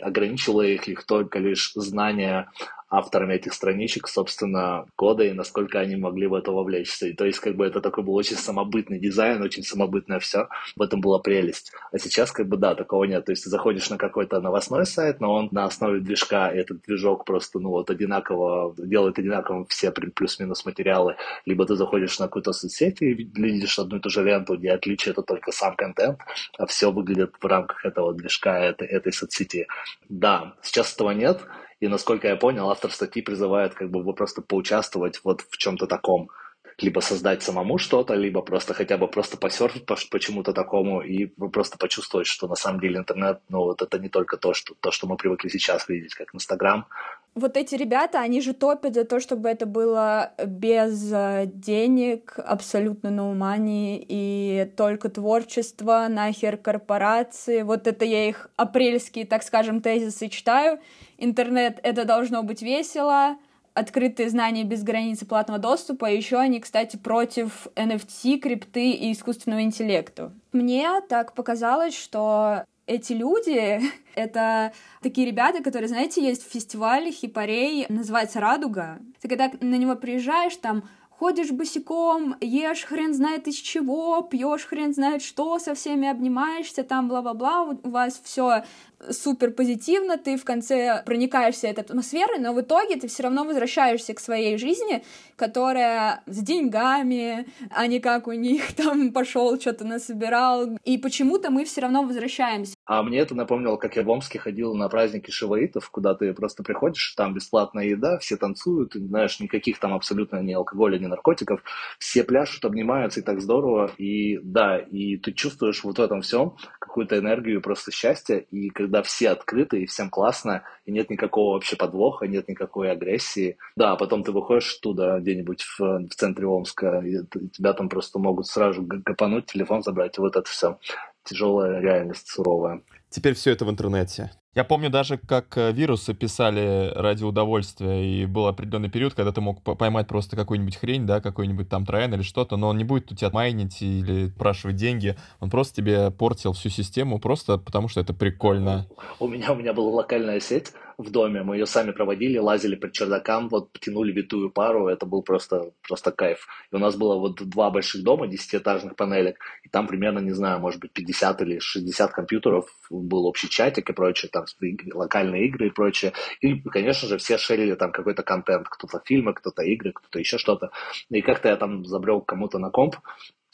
ограничивало 0.00 0.62
их, 0.62 0.88
их 0.88 1.04
только 1.04 1.38
лишь 1.38 1.72
знание 1.74 2.48
авторами 2.92 3.34
этих 3.34 3.54
страничек, 3.54 4.06
собственно, 4.06 4.84
кода 4.96 5.24
и 5.24 5.32
насколько 5.32 5.80
они 5.80 5.96
могли 5.96 6.26
в 6.26 6.34
это 6.34 6.52
вовлечься. 6.52 7.08
И 7.08 7.14
то 7.14 7.24
есть, 7.24 7.38
как 7.38 7.56
бы 7.56 7.64
это 7.64 7.80
такой 7.80 8.04
был 8.04 8.14
очень 8.14 8.36
самобытный 8.36 9.00
дизайн, 9.00 9.40
очень 9.40 9.62
самобытное 9.62 10.19
все. 10.19 10.48
В 10.76 10.82
этом 10.82 11.00
была 11.12 11.19
прелесть. 11.19 11.73
А 11.93 11.99
сейчас, 11.99 12.32
как 12.32 12.49
бы, 12.49 12.56
да, 12.56 12.75
такого 12.75 13.05
нет. 13.05 13.25
То 13.25 13.32
есть, 13.32 13.44
ты 13.44 13.50
заходишь 13.50 13.91
на 13.91 13.99
какой-то 13.99 14.41
новостной 14.41 14.87
сайт, 14.87 15.20
но 15.20 15.35
он 15.35 15.49
на 15.53 15.64
основе 15.64 16.00
движка, 16.00 16.50
и 16.50 16.59
этот 16.59 16.82
движок 16.82 17.25
просто, 17.25 17.59
ну, 17.59 17.69
вот 17.70 17.91
одинаково, 17.91 18.75
делает 18.79 19.19
одинаково 19.19 19.67
все 19.69 19.91
плюс-минус 19.91 20.64
материалы. 20.64 21.17
Либо 21.44 21.67
ты 21.67 21.76
заходишь 21.76 22.19
на 22.19 22.26
какую-то 22.26 22.53
соцсеть 22.53 23.03
и 23.03 23.12
видишь 23.12 23.79
одну 23.79 23.99
и 23.99 24.00
ту 24.00 24.09
же 24.09 24.25
ленту, 24.25 24.56
где 24.56 24.70
отличие 24.73 25.12
это 25.12 25.23
только 25.23 25.53
сам 25.53 25.76
контент, 25.76 26.19
а 26.59 26.67
все 26.67 26.91
выглядит 26.91 27.35
в 27.41 27.47
рамках 27.47 27.85
этого 27.85 28.15
движка, 28.15 28.58
этой, 28.58 28.88
этой 28.88 29.12
соцсети. 29.12 29.67
Да, 30.08 30.55
сейчас 30.62 30.94
этого 30.94 31.11
нет, 31.11 31.43
и 31.81 31.88
насколько 31.88 32.29
я 32.29 32.37
понял, 32.37 32.70
автор 32.70 32.93
статьи 32.93 33.23
призывает 33.23 33.75
как 33.75 33.91
бы 33.91 34.15
просто 34.15 34.41
поучаствовать 34.41 35.20
вот 35.25 35.43
в 35.50 35.56
чем-то 35.56 35.87
таком. 35.87 36.31
Либо 36.78 37.00
создать 37.00 37.42
самому 37.42 37.78
что-то, 37.78 38.14
либо 38.14 38.42
просто 38.42 38.74
хотя 38.74 38.96
бы 38.96 39.08
просто 39.08 39.36
посерфить 39.36 39.86
по, 39.86 39.96
почему-то 40.10 40.52
такому 40.52 41.00
и 41.00 41.26
просто 41.26 41.78
почувствовать, 41.78 42.26
что 42.26 42.48
на 42.48 42.54
самом 42.54 42.80
деле 42.80 42.98
интернет, 42.98 43.40
ну 43.48 43.58
вот 43.58 43.82
это 43.82 43.98
не 43.98 44.08
только 44.08 44.36
то, 44.36 44.55
что, 44.55 44.74
то, 44.81 44.91
что 44.91 45.06
мы 45.06 45.17
привыкли 45.17 45.48
сейчас 45.48 45.88
видеть, 45.88 46.14
как 46.14 46.34
Инстаграм. 46.34 46.86
Вот 47.34 47.56
эти 47.56 47.76
ребята, 47.76 48.20
они 48.20 48.43
же 48.43 48.52
топят 48.52 48.94
за 48.94 49.05
то, 49.05 49.19
чтобы 49.19 49.48
это 49.48 49.64
было 49.64 50.32
без 50.44 51.10
э, 51.10 51.44
денег, 51.46 52.34
абсолютно 52.36 53.08
no 53.08 53.34
money, 53.34 54.05
и 54.06 54.70
только 54.76 55.08
творчество, 55.08 56.08
нахер 56.10 56.58
корпорации. 56.58 57.62
Вот 57.62 57.86
это 57.86 58.05
я 58.05 58.29
их 58.29 58.50
апрельские, 58.56 59.24
так 59.24 59.43
скажем, 59.44 59.81
тезисы 59.81 60.29
читаю, 60.29 60.79
интернет— 61.17 61.81
это 61.82 62.05
должно 62.05 62.43
быть 62.43 62.60
весело, 62.60 63.38
открытые 63.74 64.29
знания 64.29 64.64
без 64.64 64.82
границы 64.82 65.26
платного 65.26 65.58
доступа, 65.58 66.10
и 66.10 66.17
еще 66.17 66.38
они, 66.38 66.60
кстати, 66.60 66.96
против 66.96 67.67
NFT, 67.74 68.38
крипты 68.38 68.91
и 68.93 69.12
искусственного 69.12 69.62
интеллекта. 69.62 70.32
Мне 70.52 71.00
так 71.08 71.34
показалось, 71.34 71.96
что 71.96 72.64
эти 72.86 73.12
люди— 73.12 73.81
это 74.14 74.72
такие 75.00 75.26
ребята, 75.26 75.62
которые, 75.62 75.88
знаете, 75.88 76.22
есть 76.22 76.46
в 76.46 76.52
фестивале 76.52 77.10
хипарей, 77.10 77.86
называется 77.88 78.41
«Радуга». 78.41 78.98
Ты 79.20 79.29
когда 79.29 79.50
на 79.60 79.76
него 79.76 79.94
приезжаешь, 79.94 80.56
там 80.56 80.84
ходишь 81.22 81.52
босиком, 81.52 82.34
ешь 82.41 82.82
хрен 82.82 83.14
знает 83.14 83.46
из 83.46 83.55
чего, 83.55 84.22
пьешь 84.22 84.67
хрен 84.67 84.93
знает 84.93 85.22
что, 85.22 85.60
со 85.60 85.72
всеми 85.74 86.08
обнимаешься, 86.08 86.82
там 86.82 87.08
бла-бла-бла, 87.08 87.79
у 87.84 87.91
вас 87.91 88.20
все 88.24 88.64
супер 89.10 89.50
позитивно, 89.52 90.17
ты 90.17 90.36
в 90.36 90.44
конце 90.44 91.02
проникаешься 91.05 91.69
этой 91.69 91.84
атмосферой, 91.84 92.38
но 92.38 92.52
в 92.52 92.60
итоге 92.60 92.96
ты 92.96 93.08
все 93.08 93.24
равно 93.24 93.44
возвращаешься 93.44 94.14
к 94.14 94.20
своей 94.20 94.56
жизни, 94.58 95.05
которая 95.36 96.22
с 96.26 96.38
деньгами, 96.38 97.46
а 97.70 97.86
не 97.86 98.00
как 98.00 98.26
у 98.26 98.32
них 98.32 98.72
там 98.76 99.12
пошел, 99.12 99.60
что-то 99.60 99.84
насобирал. 99.84 100.79
И 100.84 100.98
почему-то 100.98 101.50
мы 101.50 101.64
все 101.64 101.82
равно 101.82 102.02
возвращаемся. 102.02 102.74
А 102.84 103.03
мне 103.03 103.19
это 103.19 103.34
напомнило, 103.36 103.77
как 103.77 103.96
я 103.96 104.03
в 104.03 104.10
Омске 104.10 104.41
ходил 104.41 104.74
на 104.74 104.89
праздники 104.89 105.31
шиваитов, 105.31 105.89
куда 105.91 106.15
ты 106.15 106.32
просто 106.34 106.65
приходишь, 106.65 107.15
там 107.17 107.32
бесплатная 107.32 107.84
еда, 107.84 108.19
все 108.19 108.36
танцуют, 108.36 108.94
знаешь, 108.94 109.39
никаких 109.39 109.79
там 109.79 109.94
абсолютно 109.94 110.43
ни 110.43 110.53
алкоголя, 110.53 110.98
ни 110.98 111.06
наркотиков, 111.06 111.62
все 111.98 112.24
пляшут, 112.24 112.65
обнимаются, 112.65 113.20
и 113.20 113.22
так 113.22 113.41
здорово. 113.41 113.93
И 113.98 114.39
да, 114.39 114.79
и 114.79 115.17
ты 115.17 115.32
чувствуешь 115.32 115.84
вот 115.84 115.98
в 115.98 116.03
этом 116.03 116.22
всем 116.22 116.56
какую-то 116.81 117.19
энергию 117.19 117.62
просто 117.62 117.93
счастья, 117.93 118.39
и 118.39 118.70
когда 118.70 119.03
все 119.03 119.31
открыты 119.31 119.82
и 119.82 119.86
всем 119.86 120.10
классно, 120.10 120.65
и 120.84 120.91
нет 120.91 121.08
никакого 121.08 121.55
вообще 121.55 121.77
подвоха, 121.77 122.27
нет 122.27 122.48
никакой 122.48 122.91
агрессии. 122.91 123.58
Да, 123.77 123.94
потом 123.94 124.24
ты 124.24 124.32
выходишь 124.32 124.74
туда 124.79 125.20
где-нибудь 125.20 125.62
в, 125.62 125.79
в 125.79 126.15
центре 126.17 126.46
Омска, 126.48 127.01
и 127.06 127.19
тебя 127.53 127.74
там 127.74 127.89
просто 127.89 128.19
могут 128.19 128.48
сразу 128.48 128.82
гапануть, 128.82 129.46
телефон 129.46 129.84
забрать, 129.84 130.19
и 130.19 130.20
вот 130.20 130.34
это 130.34 130.48
все. 130.48 130.79
Тяжелая 131.24 131.81
реальность 131.81 132.29
суровая. 132.29 132.82
Теперь 133.10 133.34
все 133.34 133.50
это 133.50 133.64
в 133.64 133.70
интернете. 133.70 134.31
Я 134.55 134.64
помню 134.64 134.91
даже, 134.91 135.17
как 135.17 135.56
э, 135.56 135.72
вирусы 135.72 136.12
писали 136.12 136.93
ради 136.94 137.24
удовольствия, 137.24 138.05
и 138.05 138.26
был 138.26 138.46
определенный 138.48 138.91
период, 138.91 139.14
когда 139.14 139.32
ты 139.32 139.41
мог 139.41 139.62
поймать 139.62 140.06
просто 140.08 140.36
какую-нибудь 140.36 140.76
хрень, 140.76 141.06
да, 141.06 141.22
какой-нибудь 141.22 141.70
там 141.70 141.86
троян 141.86 142.12
или 142.12 142.20
что-то, 142.20 142.58
но 142.58 142.69
он 142.69 142.76
не 142.76 142.84
будет 142.84 143.10
у 143.10 143.14
тебя 143.14 143.31
майнить 143.31 143.81
или 143.81 144.29
спрашивать 144.29 144.76
деньги, 144.76 145.17
он 145.41 145.48
просто 145.48 145.76
тебе 145.76 146.10
портил 146.10 146.52
всю 146.52 146.69
систему 146.69 147.19
просто 147.19 147.56
потому, 147.56 147.88
что 147.88 148.00
это 148.00 148.12
прикольно. 148.12 148.86
У 149.20 149.26
меня, 149.26 149.52
у 149.52 149.55
меня 149.55 149.72
была 149.72 149.91
локальная 149.91 150.41
сеть, 150.41 150.72
в 151.03 151.11
доме. 151.11 151.43
Мы 151.43 151.56
ее 151.56 151.67
сами 151.67 151.91
проводили, 151.91 152.39
лазили 152.39 152.77
по 152.77 152.91
чердакам, 152.91 153.49
вот 153.49 153.73
тянули 153.81 154.13
витую 154.13 154.51
пару. 154.51 154.89
Это 154.89 155.06
был 155.06 155.23
просто, 155.23 155.73
просто 155.87 156.13
кайф. 156.13 156.47
И 156.71 156.77
у 156.77 156.79
нас 156.79 156.97
было 156.97 157.17
вот 157.19 157.43
два 157.43 157.71
больших 157.71 158.03
дома, 158.03 158.27
десятиэтажных 158.27 158.97
панелек. 158.97 159.39
И 159.63 159.69
там 159.69 159.87
примерно, 159.87 160.21
не 160.21 160.32
знаю, 160.32 160.61
может 160.61 160.81
быть, 160.81 160.93
50 160.93 161.43
или 161.43 161.59
60 161.59 162.13
компьютеров. 162.13 162.67
Был 162.91 163.27
общий 163.27 163.49
чатик 163.49 163.91
и 163.91 163.93
прочее, 163.93 164.31
там 164.31 164.44
локальные 164.93 165.47
игры 165.47 165.69
и 165.69 165.71
прочее. 165.71 166.13
И, 166.41 166.61
конечно 166.61 167.09
же, 167.09 167.19
все 167.19 167.39
шерили 167.39 167.75
там 167.75 167.93
какой-то 167.93 168.23
контент. 168.23 168.69
Кто-то 168.69 169.03
фильмы, 169.05 169.35
кто-то 169.35 169.63
игры, 169.63 169.93
кто-то 169.93 170.19
еще 170.19 170.39
что-то. 170.39 170.71
И 171.11 171.21
как-то 171.23 171.49
я 171.49 171.56
там 171.56 171.85
забрел 171.85 172.21
кому-то 172.21 172.59
на 172.59 172.71
комп 172.71 172.97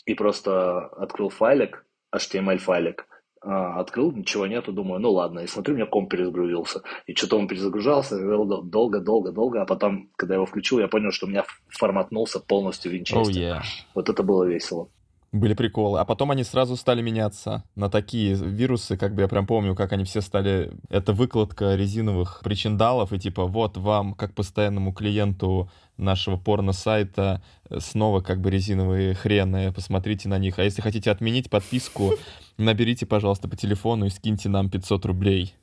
и 0.06 0.14
просто 0.14 0.86
открыл 0.86 1.28
файлик, 1.28 1.84
HTML-файлик, 2.14 3.06
открыл, 3.40 4.12
ничего 4.12 4.46
нету, 4.46 4.72
думаю, 4.72 5.00
ну 5.00 5.12
ладно, 5.12 5.40
и 5.40 5.46
смотрю, 5.46 5.74
у 5.74 5.76
меня 5.76 5.86
комп 5.86 6.10
перезагрузился. 6.10 6.82
И 7.06 7.14
что-то 7.14 7.38
он 7.38 7.48
перезагружался 7.48 8.18
долго, 8.18 9.00
долго, 9.00 9.30
долго, 9.32 9.62
а 9.62 9.66
потом, 9.66 10.10
когда 10.16 10.34
я 10.34 10.36
его 10.36 10.46
включил, 10.46 10.78
я 10.78 10.88
понял, 10.88 11.10
что 11.10 11.26
у 11.26 11.28
меня 11.28 11.44
форматнулся 11.68 12.40
полностью 12.40 12.92
винчестер. 12.92 13.20
Oh, 13.20 13.58
yeah. 13.58 13.62
Вот 13.94 14.08
это 14.08 14.22
было 14.22 14.44
весело. 14.44 14.88
Были 15.30 15.52
приколы. 15.52 16.00
А 16.00 16.06
потом 16.06 16.30
они 16.30 16.42
сразу 16.42 16.74
стали 16.76 17.02
меняться 17.02 17.62
на 17.74 17.90
такие 17.90 18.34
вирусы, 18.34 18.96
как 18.96 19.14
бы 19.14 19.22
я 19.22 19.28
прям 19.28 19.46
помню, 19.46 19.74
как 19.74 19.92
они 19.92 20.04
все 20.04 20.22
стали... 20.22 20.72
Это 20.88 21.12
выкладка 21.12 21.74
резиновых 21.74 22.40
причиндалов, 22.42 23.12
и 23.12 23.18
типа 23.18 23.44
вот 23.44 23.76
вам, 23.76 24.14
как 24.14 24.34
постоянному 24.34 24.94
клиенту 24.94 25.70
нашего 25.98 26.38
порно-сайта, 26.38 27.42
снова 27.76 28.22
как 28.22 28.40
бы 28.40 28.50
резиновые 28.50 29.14
хрены, 29.14 29.70
посмотрите 29.72 30.30
на 30.30 30.38
них. 30.38 30.58
А 30.58 30.64
если 30.64 30.80
хотите 30.80 31.10
отменить 31.10 31.50
подписку, 31.50 32.14
наберите, 32.56 33.04
пожалуйста, 33.04 33.48
по 33.48 33.56
телефону 33.56 34.06
и 34.06 34.10
скиньте 34.10 34.48
нам 34.48 34.70
500 34.70 35.04
рублей. 35.04 35.54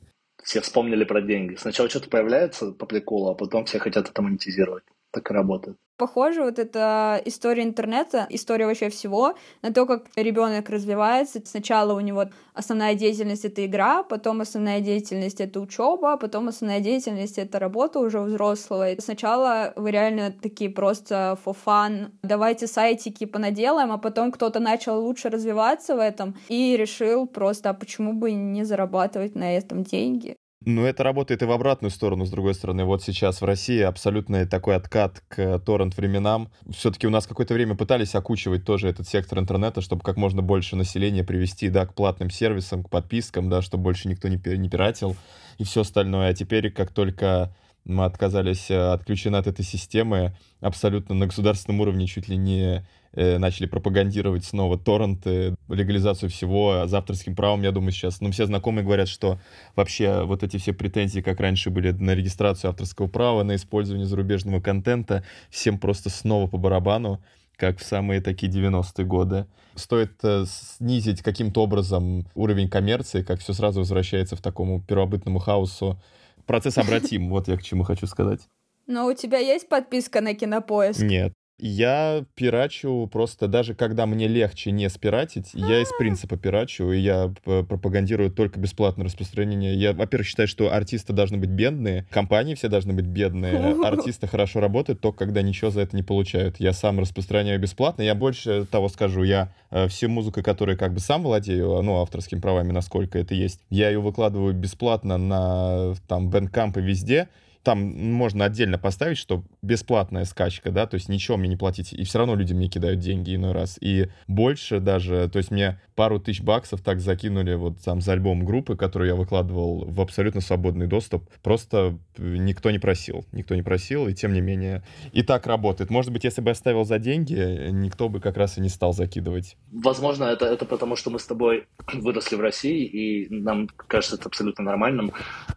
Все 0.44 0.60
вспомнили 0.60 1.02
про 1.02 1.20
деньги. 1.20 1.56
Сначала 1.56 1.90
что-то 1.90 2.08
появляется 2.08 2.70
по 2.70 2.86
приколу, 2.86 3.30
а 3.30 3.34
потом 3.34 3.64
все 3.64 3.80
хотят 3.80 4.08
это 4.08 4.22
монетизировать. 4.22 4.84
Так 5.10 5.28
и 5.28 5.34
работает. 5.34 5.76
Похоже, 5.96 6.42
вот 6.42 6.58
эта 6.58 7.22
история 7.24 7.62
интернета, 7.62 8.26
история 8.28 8.66
вообще 8.66 8.90
всего, 8.90 9.34
на 9.62 9.72
то, 9.72 9.86
как 9.86 10.04
ребенок 10.14 10.68
развивается. 10.68 11.40
Сначала 11.46 11.94
у 11.94 12.00
него 12.00 12.26
основная 12.52 12.94
деятельность— 12.94 13.44
это 13.46 13.64
игра, 13.64 14.02
потом 14.02 14.42
основная 14.42 14.80
деятельность— 14.80 15.40
это 15.40 15.58
учеба, 15.58 16.18
потом 16.18 16.48
основная 16.48 16.80
деятельность— 16.80 17.38
это 17.38 17.58
работа 17.58 18.00
уже 18.00 18.20
взрослого. 18.20 18.90
И 18.90 19.00
сначала 19.00 19.72
вы 19.76 19.90
реально 19.90 20.32
такие 20.32 20.68
просто 20.68 21.38
for 21.42 21.56
fun, 21.64 22.10
давайте 22.22 22.66
сайтики 22.66 23.24
понаделаем, 23.24 23.90
а 23.90 23.96
потом 23.96 24.32
кто-то 24.32 24.60
начал 24.60 25.02
лучше 25.02 25.30
развиваться 25.30 25.96
в 25.96 25.98
этом 25.98 26.36
и 26.48 26.76
решил 26.76 27.26
просто, 27.26 27.70
а 27.70 27.74
почему 27.74 28.12
бы 28.12 28.32
не 28.32 28.64
зарабатывать 28.64 29.34
на 29.34 29.56
этом 29.56 29.82
деньги? 29.82 30.36
Ну, 30.68 30.84
это 30.84 31.04
работает 31.04 31.42
и 31.42 31.44
в 31.44 31.52
обратную 31.52 31.92
сторону, 31.92 32.26
с 32.26 32.30
другой 32.30 32.52
стороны. 32.52 32.84
Вот 32.84 33.00
сейчас 33.00 33.40
в 33.40 33.44
России 33.44 33.80
абсолютно 33.82 34.44
такой 34.46 34.74
откат 34.74 35.22
к 35.28 35.60
торрент-временам. 35.60 36.50
Все-таки 36.72 37.06
у 37.06 37.10
нас 37.10 37.28
какое-то 37.28 37.54
время 37.54 37.76
пытались 37.76 38.16
окучивать 38.16 38.64
тоже 38.64 38.88
этот 38.88 39.06
сектор 39.06 39.38
интернета, 39.38 39.80
чтобы 39.80 40.02
как 40.02 40.16
можно 40.16 40.42
больше 40.42 40.74
населения 40.74 41.22
привести, 41.22 41.68
да, 41.68 41.86
к 41.86 41.94
платным 41.94 42.30
сервисам, 42.30 42.82
к 42.82 42.90
подпискам, 42.90 43.48
да, 43.48 43.62
чтобы 43.62 43.84
больше 43.84 44.08
никто 44.08 44.26
не, 44.26 44.40
не 44.58 44.68
пиратил 44.68 45.14
и 45.58 45.62
все 45.62 45.82
остальное. 45.82 46.30
А 46.30 46.34
теперь, 46.34 46.72
как 46.72 46.90
только 46.90 47.54
мы 47.84 48.04
отказались 48.04 48.68
э, 48.68 48.92
отключены 48.92 49.36
от 49.36 49.46
этой 49.46 49.64
системы, 49.64 50.36
абсолютно 50.60 51.14
на 51.14 51.26
государственном 51.26 51.80
уровне 51.80 52.08
чуть 52.08 52.26
ли 52.26 52.36
не 52.36 52.84
э, 53.16 53.38
начали 53.38 53.66
пропагандировать 53.66 54.44
снова 54.44 54.78
торренты, 54.78 55.56
легализацию 55.68 56.30
всего 56.30 56.86
с 56.86 56.94
авторским 56.94 57.34
правом, 57.34 57.62
я 57.62 57.72
думаю, 57.72 57.90
сейчас. 57.90 58.20
Ну, 58.20 58.30
все 58.30 58.46
знакомые 58.46 58.84
говорят, 58.84 59.08
что 59.08 59.40
вообще 59.74 60.22
вот 60.22 60.44
эти 60.44 60.58
все 60.58 60.72
претензии, 60.72 61.20
как 61.20 61.40
раньше 61.40 61.70
были 61.70 61.90
на 61.90 62.14
регистрацию 62.14 62.70
авторского 62.70 63.08
права, 63.08 63.42
на 63.42 63.56
использование 63.56 64.06
зарубежного 64.06 64.60
контента, 64.60 65.24
всем 65.50 65.78
просто 65.78 66.10
снова 66.10 66.46
по 66.46 66.58
барабану 66.58 67.20
как 67.56 67.78
в 67.78 67.84
самые 67.84 68.20
такие 68.20 68.52
90-е 68.52 69.06
годы. 69.06 69.46
Стоит 69.76 70.22
э, 70.22 70.44
снизить 70.46 71.22
каким-то 71.22 71.62
образом 71.62 72.26
уровень 72.34 72.68
коммерции, 72.68 73.22
как 73.22 73.40
все 73.40 73.54
сразу 73.54 73.80
возвращается 73.80 74.36
в 74.36 74.42
такому 74.42 74.82
первобытному 74.82 75.38
хаосу 75.38 75.98
процесс 76.46 76.78
обратим, 76.78 77.28
вот 77.30 77.48
я 77.48 77.56
к 77.56 77.62
чему 77.62 77.84
хочу 77.84 78.06
сказать. 78.06 78.40
Но 78.86 79.06
у 79.06 79.14
тебя 79.14 79.38
есть 79.38 79.68
подписка 79.68 80.20
на 80.20 80.34
Кинопоиск? 80.34 81.00
Нет. 81.00 81.32
Я 81.58 82.24
пирачу 82.34 83.08
просто, 83.10 83.48
даже 83.48 83.74
когда 83.74 84.04
мне 84.04 84.28
легче 84.28 84.72
не 84.72 84.90
спиратить, 84.90 85.52
я 85.54 85.80
из 85.80 85.88
принципа 85.98 86.36
пирачу, 86.36 86.92
и 86.92 86.98
я 86.98 87.32
пропагандирую 87.44 88.30
только 88.30 88.60
бесплатное 88.60 89.06
распространение. 89.06 89.74
Я, 89.74 89.94
во-первых, 89.94 90.26
считаю, 90.26 90.48
что 90.48 90.70
артисты 90.70 91.14
должны 91.14 91.38
быть 91.38 91.48
бедные, 91.48 92.06
компании 92.10 92.54
все 92.54 92.68
должны 92.68 92.92
быть 92.92 93.06
бедные, 93.06 93.74
артисты 93.84 94.26
хорошо 94.26 94.60
работают 94.60 95.00
только 95.00 95.16
когда 95.26 95.40
ничего 95.40 95.70
за 95.70 95.80
это 95.80 95.96
не 95.96 96.02
получают. 96.02 96.60
Я 96.60 96.74
сам 96.74 97.00
распространяю 97.00 97.58
бесплатно, 97.58 98.02
я 98.02 98.14
больше 98.14 98.66
того 98.70 98.90
скажу, 98.90 99.22
я 99.22 99.50
э, 99.70 99.88
всю 99.88 100.10
музыку, 100.10 100.42
которую 100.42 100.76
как 100.76 100.92
бы 100.92 101.00
сам 101.00 101.22
владею, 101.22 101.80
ну, 101.80 102.02
авторскими 102.02 102.40
правами, 102.40 102.72
насколько 102.72 103.18
это 103.18 103.34
есть, 103.34 103.60
я 103.70 103.88
ее 103.88 104.00
выкладываю 104.00 104.52
бесплатно 104.52 105.16
на 105.16 105.94
там 106.06 106.28
Bandcamp 106.28 106.78
и 106.78 106.82
везде, 106.82 107.28
там 107.66 107.80
можно 107.80 108.44
отдельно 108.44 108.78
поставить, 108.78 109.18
что 109.18 109.42
бесплатная 109.60 110.24
скачка, 110.24 110.70
да, 110.70 110.86
то 110.86 110.94
есть 110.94 111.08
ничего 111.08 111.36
мне 111.36 111.48
не 111.48 111.56
платить, 111.56 111.92
и 111.92 112.04
все 112.04 112.18
равно 112.18 112.36
люди 112.36 112.52
мне 112.52 112.68
кидают 112.68 113.00
деньги 113.00 113.34
иной 113.34 113.50
раз. 113.50 113.76
И 113.80 114.06
больше 114.28 114.78
даже, 114.78 115.28
то 115.28 115.38
есть 115.38 115.50
мне 115.50 115.80
пару 115.96 116.20
тысяч 116.20 116.42
баксов 116.42 116.80
так 116.80 117.00
закинули 117.00 117.54
вот 117.54 117.82
там 117.82 118.00
за 118.00 118.12
альбом 118.12 118.44
группы, 118.44 118.76
которую 118.76 119.08
я 119.08 119.16
выкладывал 119.16 119.84
в 119.84 120.00
абсолютно 120.00 120.40
свободный 120.40 120.86
доступ. 120.86 121.28
Просто 121.42 121.98
никто 122.16 122.70
не 122.70 122.78
просил, 122.78 123.24
никто 123.32 123.56
не 123.56 123.62
просил, 123.62 124.06
и 124.06 124.14
тем 124.14 124.32
не 124.32 124.40
менее 124.40 124.84
и 125.10 125.24
так 125.24 125.48
работает. 125.48 125.90
Может 125.90 126.12
быть, 126.12 126.22
если 126.22 126.42
бы 126.42 126.50
я 126.50 126.54
ставил 126.54 126.84
за 126.84 127.00
деньги, 127.00 127.70
никто 127.72 128.08
бы 128.08 128.20
как 128.20 128.36
раз 128.36 128.58
и 128.58 128.60
не 128.60 128.68
стал 128.68 128.92
закидывать. 128.92 129.56
Возможно, 129.72 130.22
это, 130.26 130.44
это 130.46 130.66
потому, 130.66 130.94
что 130.94 131.10
мы 131.10 131.18
с 131.18 131.26
тобой 131.26 131.66
выросли 131.94 132.36
в 132.36 132.40
России, 132.40 132.84
и 132.84 133.28
нам 133.28 133.66
кажется 133.88 134.14
это 134.14 134.28
абсолютно 134.28 134.62
нормальным, 134.62 135.10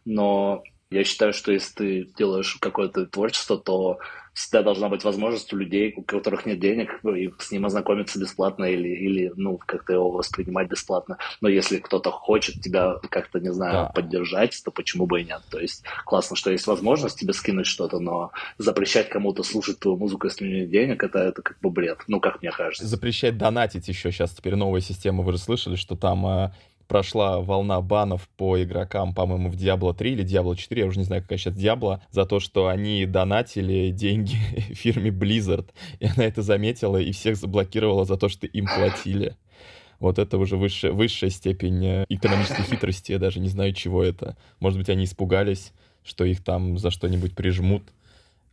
но 0.06 0.64
я 0.90 1.04
считаю, 1.04 1.34
что 1.34 1.52
если 1.52 1.74
ты 1.74 2.10
делаешь 2.18 2.58
какое-то 2.60 3.06
творчество, 3.06 3.58
то 3.58 4.00
всегда 4.34 4.64
должна 4.64 4.90
быть 4.90 5.04
возможность 5.04 5.52
у 5.54 5.58
людей, 5.58 5.94
у 5.98 6.02
которых 6.02 6.46
нет 6.46 6.60
денег, 6.60 7.00
ну, 7.04 7.14
и 7.14 7.30
с 7.40 7.52
ним 7.52 7.66
ознакомиться 7.66 8.20
бесплатно 8.20 8.66
или, 8.66 8.88
или 8.88 9.34
ну, 9.36 9.58
как-то 9.58 9.94
его 9.94 10.12
воспринимать 10.12 10.70
бесплатно. 10.70 11.18
Но 11.42 11.50
если 11.50 11.78
кто-то 11.78 12.12
хочет 12.12 12.62
тебя 12.62 12.96
как-то, 13.10 13.40
не 13.40 13.52
знаю, 13.52 13.74
да. 13.74 13.86
поддержать, 13.90 14.62
то 14.64 14.72
почему 14.72 15.06
бы 15.08 15.22
и 15.22 15.26
нет? 15.26 15.42
То 15.50 15.60
есть 15.60 15.84
классно, 16.06 16.36
что 16.36 16.52
есть 16.52 16.68
возможность 16.68 17.20
тебе 17.20 17.34
скинуть 17.34 17.66
что-то, 17.66 18.00
но 18.00 18.32
запрещать 18.58 19.10
кому-то 19.10 19.44
слушать 19.44 19.80
твою 19.80 19.98
музыку, 19.98 20.28
если 20.28 20.46
у 20.46 20.48
него 20.48 20.62
нет 20.62 20.70
денег, 20.70 21.04
это, 21.04 21.20
это 21.20 21.42
как 21.42 21.60
бы 21.60 21.70
бред. 21.70 22.00
Ну, 22.08 22.20
как 22.20 22.42
мне 22.42 22.52
кажется. 22.52 22.88
Запрещать 22.88 23.38
донатить 23.38 23.88
еще 23.88 24.12
сейчас 24.12 24.32
теперь 24.32 24.56
новая 24.56 24.82
система, 24.82 25.24
вы 25.24 25.34
же 25.34 25.38
слышали, 25.38 25.76
что 25.76 25.96
там 25.96 26.26
э, 26.26 26.52
прошла 26.90 27.40
волна 27.40 27.80
банов 27.80 28.28
по 28.36 28.62
игрокам, 28.62 29.14
по-моему, 29.14 29.50
в 29.50 29.56
Diablo 29.56 29.94
3 29.94 30.12
или 30.12 30.26
Diablo 30.26 30.56
4, 30.56 30.82
я 30.82 30.88
уже 30.88 30.98
не 30.98 31.06
знаю, 31.06 31.22
какая 31.22 31.38
сейчас 31.38 31.56
Diablo, 31.56 32.02
за 32.10 32.26
то, 32.26 32.40
что 32.40 32.68
они 32.68 33.06
донатили 33.06 33.92
деньги 33.92 34.34
фирме 34.74 35.12
Blizzard. 35.12 35.70
И 36.00 36.08
она 36.08 36.26
это 36.26 36.42
заметила 36.42 36.98
и 36.98 37.12
всех 37.12 37.38
заблокировала 37.38 38.06
за 38.06 38.18
то, 38.18 38.28
что 38.28 38.48
им 38.48 38.66
платили. 38.66 39.38
Вот 40.00 40.18
это 40.18 40.38
уже 40.38 40.58
высшая, 40.58 40.92
высшая 40.92 41.30
степень 41.30 41.86
э, 41.86 42.06
экономической 42.10 42.64
хитрости. 42.64 43.12
Я 43.12 43.20
даже 43.20 43.40
не 43.40 43.50
знаю, 43.50 43.74
чего 43.74 44.04
это. 44.04 44.36
Может 44.60 44.80
быть, 44.80 44.90
они 44.90 45.04
испугались, 45.04 45.74
что 46.04 46.24
их 46.24 46.44
там 46.44 46.78
за 46.80 46.90
что-нибудь 46.90 47.36
прижмут. 47.36 47.84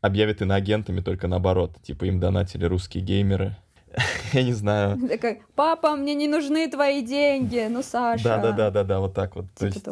Объявят 0.02 0.42
иноагентами, 0.42 1.00
только 1.00 1.26
наоборот. 1.26 1.72
Типа 1.82 2.04
им 2.04 2.20
донатили 2.20 2.66
русские 2.66 3.02
геймеры. 3.02 3.56
я 4.32 4.42
не 4.42 4.52
знаю. 4.52 4.98
Такая, 5.08 5.40
папа, 5.54 5.96
мне 5.96 6.14
не 6.14 6.28
нужны 6.28 6.68
твои 6.70 7.02
деньги, 7.02 7.66
ну, 7.70 7.82
Саша. 7.82 8.24
Да-да-да-да-да, 8.24 9.00
вот 9.00 9.14
так 9.14 9.36
вот. 9.36 9.46
То 9.58 9.66
есть... 9.66 9.82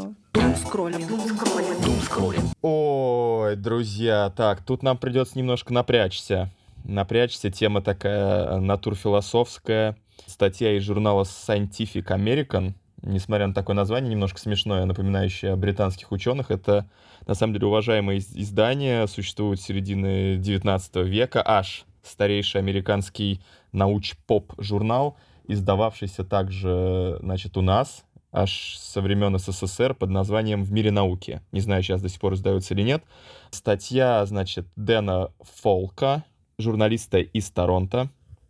Ой, 2.62 3.56
друзья, 3.56 4.32
так, 4.36 4.62
тут 4.62 4.82
нам 4.82 4.98
придется 4.98 5.38
немножко 5.38 5.72
напрячься. 5.72 6.50
Напрячься, 6.84 7.50
тема 7.50 7.80
такая 7.80 8.44
э, 8.44 8.58
натурфилософская. 8.58 9.96
Статья 10.26 10.76
из 10.76 10.82
журнала 10.82 11.22
Scientific 11.22 12.06
American, 12.08 12.74
несмотря 13.02 13.46
на 13.46 13.54
такое 13.54 13.74
название, 13.74 14.10
немножко 14.10 14.38
смешное, 14.38 14.84
напоминающее 14.84 15.52
о 15.52 15.56
британских 15.56 16.12
ученых, 16.12 16.50
это 16.50 16.86
на 17.26 17.34
самом 17.34 17.54
деле 17.54 17.66
уважаемое 17.66 18.18
издание, 18.18 19.06
существует 19.08 19.60
с 19.60 19.64
середины 19.64 20.36
19 20.36 20.96
века, 20.96 21.42
аж 21.44 21.86
старейший 22.02 22.60
американский 22.60 23.40
науч-поп 23.74 24.54
журнал. 24.58 25.16
издававшийся 25.46 26.24
также, 26.24 27.18
значит, 27.20 27.56
у 27.56 27.60
нас, 27.60 28.04
аж 28.32 28.76
со 28.78 29.00
времен 29.00 29.38
СССР 29.38 29.94
под 29.94 30.10
названием 30.10 30.64
«В 30.64 30.72
мире 30.72 30.90
науки». 30.90 31.42
Не 31.52 31.60
знаю, 31.60 31.82
сейчас 31.82 32.00
до 32.00 32.08
сих 32.08 32.20
пор 32.20 32.34
издается 32.34 32.74
или 32.74 32.82
нет. 32.82 33.04
Статья, 33.50 34.24
значит, 34.26 34.66
Дэна 34.76 35.32
Фолка, 35.40 36.24
журналиста 36.58 37.18
из 37.18 37.50
Торонто. 37.50 38.08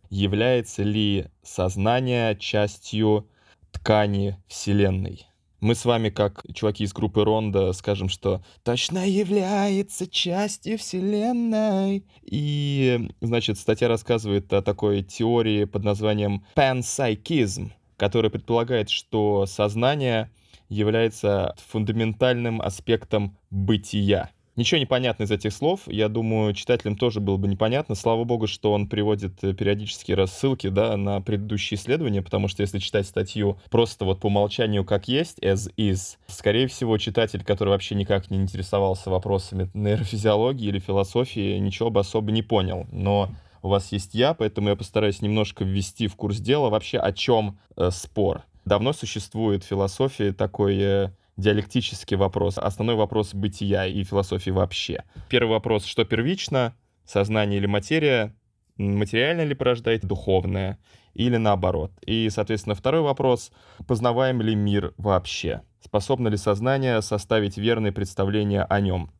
Является 0.09 0.83
ли 0.83 1.27
сознание 1.43 2.35
частью 2.37 3.27
ткани 3.71 4.37
Вселенной? 4.47 5.27
Мы 5.61 5.73
с 5.73 5.85
вами, 5.85 6.09
как 6.09 6.43
чуваки 6.53 6.83
из 6.83 6.93
группы 6.93 7.23
Ронда, 7.23 7.71
скажем, 7.73 8.09
что 8.09 8.43
точно 8.63 9.07
является 9.07 10.05
частью 10.07 10.77
Вселенной. 10.77 12.05
И, 12.23 13.09
значит, 13.21 13.57
статья 13.57 13.87
рассказывает 13.87 14.51
о 14.53 14.61
такой 14.61 15.01
теории 15.01 15.63
под 15.65 15.83
названием 15.83 16.45
панпсайкизм, 16.55 17.71
которая 17.97 18.29
предполагает, 18.29 18.89
что 18.89 19.45
сознание 19.45 20.29
является 20.67 21.55
фундаментальным 21.67 22.61
аспектом 22.61 23.37
бытия. 23.49 24.31
Ничего 24.55 24.79
не 24.79 24.85
понятно 24.85 25.23
из 25.23 25.31
этих 25.31 25.51
слов. 25.51 25.81
Я 25.87 26.07
думаю, 26.07 26.53
читателям 26.53 26.95
тоже 26.95 27.19
было 27.19 27.35
бы 27.35 27.47
непонятно. 27.47 27.93
Слава 27.93 28.23
богу, 28.23 28.47
что 28.47 28.71
он 28.71 28.87
приводит 28.87 29.43
э, 29.43 29.53
периодически 29.53 30.13
рассылки 30.13 30.69
да, 30.69 30.95
на 30.95 31.19
предыдущие 31.19 31.77
исследования, 31.77 32.21
потому 32.21 32.47
что 32.47 32.61
если 32.61 32.79
читать 32.79 33.05
статью 33.05 33.57
просто 33.69 34.05
вот 34.05 34.21
по 34.21 34.27
умолчанию 34.27 34.85
как 34.85 35.09
есть, 35.09 35.39
as 35.39 35.69
is, 35.75 36.17
скорее 36.27 36.67
всего, 36.67 36.97
читатель, 36.97 37.43
который 37.43 37.69
вообще 37.69 37.95
никак 37.95 38.31
не 38.31 38.37
интересовался 38.37 39.09
вопросами 39.09 39.69
нейрофизиологии 39.73 40.67
или 40.67 40.79
философии, 40.79 41.57
ничего 41.57 41.89
бы 41.89 41.99
особо 41.99 42.31
не 42.31 42.41
понял. 42.41 42.87
Но 42.93 43.29
у 43.61 43.67
вас 43.67 43.91
есть 43.91 44.13
я, 44.13 44.33
поэтому 44.33 44.69
я 44.69 44.75
постараюсь 44.77 45.21
немножко 45.21 45.65
ввести 45.65 46.07
в 46.07 46.15
курс 46.15 46.37
дела 46.37 46.69
вообще 46.69 46.97
о 46.97 47.11
чем 47.11 47.57
э, 47.75 47.89
спор. 47.91 48.43
Давно 48.63 48.93
существует 48.93 49.63
в 49.63 49.67
философии 49.67 50.31
такой 50.31 50.77
э, 50.79 51.09
диалектический 51.37 52.17
вопрос, 52.17 52.57
основной 52.57 52.95
вопрос 52.95 53.33
бытия 53.33 53.85
и 53.85 54.03
философии 54.03 54.51
вообще. 54.51 55.03
Первый 55.29 55.51
вопрос, 55.51 55.85
что 55.85 56.05
первично, 56.05 56.75
сознание 57.05 57.59
или 57.59 57.65
материя, 57.65 58.35
материально 58.77 59.41
ли 59.41 59.53
порождает 59.53 60.05
духовное, 60.05 60.79
или 61.13 61.37
наоборот. 61.37 61.91
И, 62.05 62.29
соответственно, 62.29 62.75
второй 62.75 63.01
вопрос, 63.01 63.51
познаваем 63.87 64.41
ли 64.41 64.53
мир 64.53 64.93
вообще? 64.97 65.61
Способно 65.79 66.27
ли 66.27 66.37
сознание 66.37 67.01
составить 67.01 67.57
верное 67.57 67.91
представление 67.91 68.63
о 68.63 68.81
нем? 68.81 69.11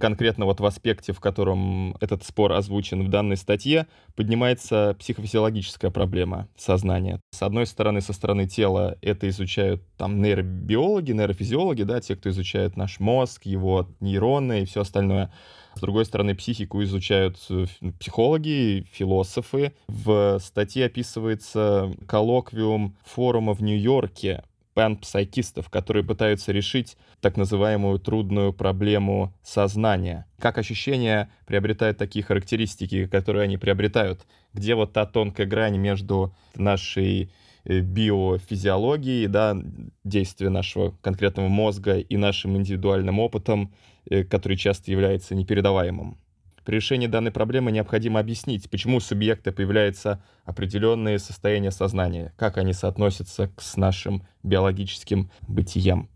Конкретно 0.00 0.46
вот 0.46 0.58
в 0.58 0.64
аспекте, 0.64 1.12
в 1.12 1.20
котором 1.20 1.96
этот 2.00 2.24
спор 2.24 2.52
озвучен 2.52 3.04
в 3.04 3.08
данной 3.08 3.36
статье, 3.36 3.86
поднимается 4.16 4.96
психофизиологическая 4.98 5.90
проблема 5.90 6.48
сознания. 6.56 7.20
С 7.32 7.42
одной 7.42 7.66
стороны, 7.66 8.00
со 8.00 8.12
стороны 8.12 8.48
тела 8.48 8.98
это 9.02 9.28
изучают 9.28 9.82
там 9.96 10.20
нейробиологи, 10.20 11.12
нейрофизиологи, 11.12 11.84
да, 11.84 12.00
те, 12.00 12.16
кто 12.16 12.30
изучает 12.30 12.76
наш 12.76 12.98
мозг, 12.98 13.44
его 13.44 13.88
нейроны 14.00 14.62
и 14.62 14.64
все 14.64 14.80
остальное. 14.80 15.32
С 15.74 15.80
другой 15.80 16.04
стороны, 16.04 16.34
психику 16.34 16.82
изучают 16.82 17.38
э, 17.48 17.66
психологи, 18.00 18.84
философы. 18.90 19.72
В 19.86 20.38
статье 20.40 20.86
описывается 20.86 21.92
коллоквиум 22.08 22.96
форума 23.04 23.54
в 23.54 23.62
Нью-Йорке 23.62 24.42
панпсайкистов, 24.74 25.68
которые 25.68 26.04
пытаются 26.04 26.52
решить 26.52 26.96
так 27.20 27.36
называемую 27.36 27.98
трудную 27.98 28.52
проблему 28.52 29.34
сознания. 29.42 30.26
Как 30.38 30.58
ощущения 30.58 31.30
приобретают 31.46 31.98
такие 31.98 32.24
характеристики, 32.24 33.06
которые 33.06 33.44
они 33.44 33.58
приобретают? 33.58 34.26
Где 34.52 34.74
вот 34.74 34.92
та 34.92 35.06
тонкая 35.06 35.46
грань 35.46 35.78
между 35.78 36.34
нашей 36.54 37.32
э, 37.64 37.80
биофизиологией, 37.80 39.26
да, 39.26 39.56
действия 40.04 40.48
нашего 40.48 40.92
конкретного 41.02 41.48
мозга 41.48 41.98
и 41.98 42.16
нашим 42.16 42.56
индивидуальным 42.56 43.18
опытом, 43.18 43.74
э, 44.08 44.24
который 44.24 44.56
часто 44.56 44.90
является 44.90 45.34
непередаваемым? 45.34 46.19
При 46.64 46.76
решении 46.76 47.06
данной 47.06 47.30
проблемы 47.30 47.72
необходимо 47.72 48.20
объяснить, 48.20 48.68
почему 48.70 48.98
у 48.98 49.00
субъекта 49.00 49.52
появляются 49.52 50.22
определенные 50.44 51.18
состояния 51.18 51.70
сознания, 51.70 52.32
как 52.36 52.58
они 52.58 52.72
соотносятся 52.72 53.50
с 53.58 53.76
нашим 53.76 54.22
биологическим 54.42 55.30
бытием. 55.48 56.08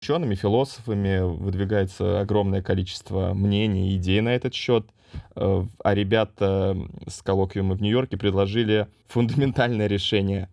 Учеными, 0.00 0.36
философами 0.36 1.20
выдвигается 1.20 2.20
огромное 2.20 2.62
количество 2.62 3.34
мнений 3.34 3.90
и 3.90 3.96
идей 3.96 4.20
на 4.20 4.28
этот 4.28 4.54
счет, 4.54 4.86
э, 5.34 5.64
а 5.82 5.94
ребята 5.94 6.76
с 7.08 7.20
коллоквиума 7.20 7.74
в 7.74 7.82
Нью-Йорке 7.82 8.16
предложили 8.16 8.86
фундаментальное 9.08 9.88
решение. 9.88 10.48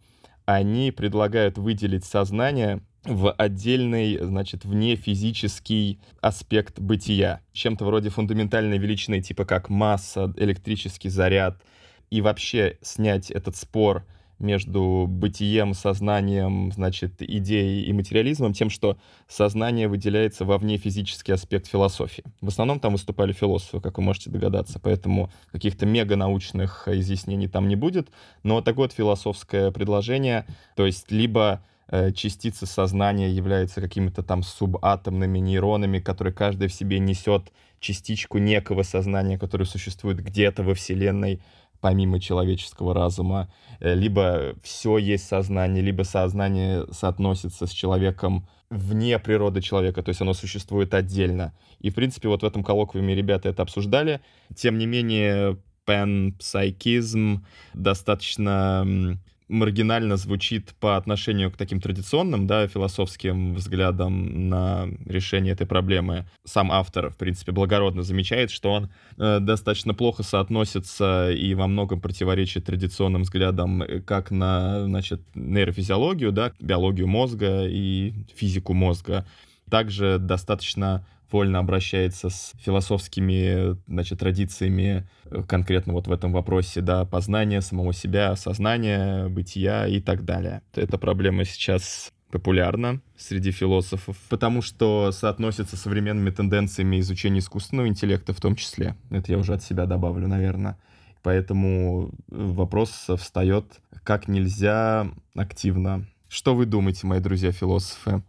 Они 0.46 0.92
предлагают 0.92 1.60
выделить 1.60 2.06
сознание 2.06 2.82
в 3.06 3.32
отдельный, 3.32 4.18
значит, 4.22 4.66
вне 4.66 4.96
физический 4.96 6.00
аспект 6.22 6.80
бытия, 6.80 7.42
чем-то 7.54 7.86
вроде 7.86 8.10
фундаментальной 8.10 8.78
величины, 8.78 9.22
типа 9.22 9.46
как 9.46 9.70
масса, 9.70 10.34
электрический 10.38 11.10
заряд, 11.10 11.62
и 12.10 12.22
вообще 12.22 12.78
снять 12.82 13.32
этот 13.32 13.56
спор 13.56 14.06
между 14.40 15.06
бытием, 15.08 15.74
сознанием, 15.74 16.72
значит, 16.72 17.22
идеей 17.22 17.86
и 17.86 17.94
материализмом 17.94 18.54
тем, 18.54 18.70
что 18.70 18.98
сознание 19.28 19.88
выделяется 19.88 20.44
во 20.46 20.58
вне 20.58 20.78
физический 20.78 21.32
аспект 21.32 21.68
философии. 21.68 22.24
В 22.42 22.50
основном 22.50 22.80
там 22.80 22.94
выступали 22.94 23.32
философы, 23.32 23.80
как 23.80 23.98
вы 23.98 24.04
можете 24.04 24.30
догадаться, 24.30 24.80
поэтому 24.80 25.32
каких-то 25.52 25.86
мега 25.86 26.16
научных 26.16 26.88
изъяснений 26.88 27.48
там 27.48 27.68
не 27.68 27.76
будет. 27.76 28.10
Но 28.44 28.62
такое 28.62 28.88
вот 28.88 28.94
философское 28.94 29.72
предложение, 29.72 30.46
то 30.76 30.86
есть 30.86 31.12
либо 31.12 31.64
Э, 31.88 32.12
частицы 32.12 32.66
сознания 32.66 33.30
являются 33.30 33.82
какими-то 33.82 34.24
там 34.24 34.44
субатомными 34.44 35.40
нейронами, 35.40 36.00
которые 36.00 36.34
каждый 36.34 36.68
в 36.68 36.74
себе 36.74 37.00
несет 37.00 37.52
частичку 37.80 38.40
некого 38.40 38.84
сознания, 38.84 39.38
которое 39.38 39.66
существует 39.66 40.24
где-то 40.24 40.64
во 40.64 40.74
Вселенной, 40.74 41.42
помимо 41.82 42.20
человеческого 42.20 42.94
разума, 42.96 43.52
э, 43.80 43.94
либо 43.94 44.56
все 44.64 44.98
есть 44.98 45.28
сознание, 45.28 45.84
либо 45.84 46.02
сознание 46.04 46.86
соотносится 46.92 47.68
с 47.68 47.72
человеком 47.72 48.48
вне 48.72 49.20
природы 49.20 49.62
человека, 49.62 50.02
то 50.02 50.10
есть 50.10 50.22
оно 50.22 50.34
существует 50.34 50.96
отдельно. 50.96 51.54
И, 51.80 51.92
в 51.92 51.96
принципе, 51.96 52.28
вот 52.28 52.42
в 52.42 52.46
этом 52.46 52.64
коллоквиуме 52.64 53.14
ребята 53.14 53.50
это 53.50 53.62
обсуждали. 53.62 54.22
Тем 54.56 54.80
не 54.80 54.88
менее, 54.88 55.60
пенпсайкизм 55.86 57.46
достаточно 57.76 59.18
маргинально 59.48 60.18
звучит 60.18 60.74
по 60.80 60.98
отношению 60.98 61.52
к 61.52 61.58
таким 61.58 61.80
традиционным, 61.80 62.48
да, 62.48 62.68
философским 62.68 63.54
взглядам 63.54 64.50
на 64.50 64.88
решение 65.06 65.54
этой 65.54 65.68
проблемы. 65.68 66.26
Сам 66.44 66.72
автор, 66.72 67.10
в 67.10 67.18
принципе, 67.18 67.52
благородно 67.52 68.04
замечает, 68.04 68.50
что 68.50 68.72
он 68.72 68.90
э, 69.18 69.40
достаточно 69.40 69.94
плохо 69.94 70.24
соотносится 70.24 71.32
и 71.32 71.54
во 71.54 71.68
многом 71.68 72.02
противоречит 72.02 72.66
традиционным 72.66 73.24
взглядам 73.24 73.84
э, 73.84 74.02
как 74.02 74.32
на, 74.32 74.86
значит, 74.86 75.22
нейрофизиологию, 75.36 76.32
да, 76.32 76.52
биологию 76.60 77.08
мозга 77.08 77.66
и 77.68 78.14
физику 78.36 78.74
мозга. 78.74 79.26
Также 79.70 80.18
достаточно 80.20 81.06
вольно 81.36 81.60
обращается 81.60 82.30
с 82.30 82.54
философскими, 82.62 83.76
значит, 83.88 84.20
традициями 84.20 85.06
э, 85.26 85.44
конкретно 85.44 85.92
вот 85.92 86.08
в 86.08 86.12
этом 86.14 86.32
вопросе, 86.32 86.80
да, 86.80 87.04
познания 87.04 87.60
самого 87.60 87.92
себя, 87.92 88.38
сознания, 88.38 89.28
бытия 89.28 89.86
и 89.86 90.00
так 90.00 90.24
далее. 90.24 90.62
Эта 90.74 90.98
проблема 90.98 91.44
сейчас 91.44 92.14
популярна 92.32 93.02
среди 93.18 93.52
философов, 93.52 94.16
потому 94.30 94.62
что 94.62 95.12
соотносится 95.12 95.76
с 95.76 95.82
современными 95.82 96.30
тенденциями 96.30 97.02
изучения 97.02 97.40
искусственного 97.40 97.90
интеллекта 97.90 98.32
в 98.32 98.40
том 98.40 98.56
числе. 98.56 98.96
Это 99.10 99.34
я 99.34 99.38
уже 99.38 99.54
от 99.54 99.62
себя 99.62 99.86
добавлю, 99.86 100.30
наверное. 100.30 100.78
Поэтому 101.22 102.12
вопрос 102.30 103.08
встает 103.18 103.82
как 104.06 104.30
нельзя 104.30 105.12
активно. 105.36 106.06
Что 106.30 106.56
вы 106.56 106.66
думаете, 106.66 107.08
мои 107.08 107.20
друзья-философы? 107.20 108.24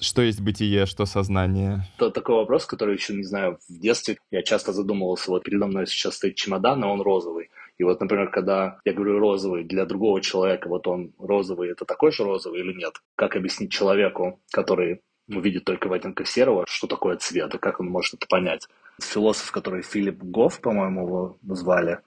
Что 0.00 0.22
есть 0.22 0.40
бытие, 0.40 0.86
что 0.86 1.04
сознание? 1.04 1.86
Это 1.96 2.10
такой 2.10 2.36
вопрос, 2.36 2.64
который 2.64 2.94
еще, 2.94 3.12
не 3.12 3.22
знаю, 3.22 3.58
в 3.68 3.78
детстве 3.78 4.16
я 4.30 4.42
часто 4.42 4.72
задумывался. 4.72 5.30
Вот 5.30 5.44
передо 5.44 5.66
мной 5.66 5.86
сейчас 5.86 6.16
стоит 6.16 6.36
чемодан, 6.36 6.82
а 6.82 6.88
он 6.88 7.02
розовый. 7.02 7.50
И 7.76 7.84
вот, 7.84 8.00
например, 8.00 8.30
когда 8.30 8.78
я 8.84 8.92
говорю 8.94 9.18
розовый, 9.18 9.64
для 9.64 9.84
другого 9.84 10.22
человека 10.22 10.68
вот 10.68 10.86
он 10.86 11.12
розовый, 11.18 11.70
это 11.70 11.84
такой 11.84 12.12
же 12.12 12.24
розовый 12.24 12.60
или 12.60 12.72
нет? 12.72 12.94
Как 13.14 13.36
объяснить 13.36 13.72
человеку, 13.72 14.40
который 14.50 15.02
увидит 15.28 15.64
только 15.64 15.88
в 15.88 15.92
оттенках 15.92 16.26
серого, 16.26 16.64
что 16.66 16.86
такое 16.86 17.16
цвет, 17.16 17.54
и 17.54 17.58
как 17.58 17.80
он 17.80 17.86
может 17.88 18.14
это 18.14 18.26
понять? 18.26 18.68
Философ, 19.02 19.50
который 19.52 19.82
Филипп 19.82 20.22
Гофф, 20.22 20.60
по-моему, 20.60 21.06
его 21.06 21.38
назвали, 21.42 21.98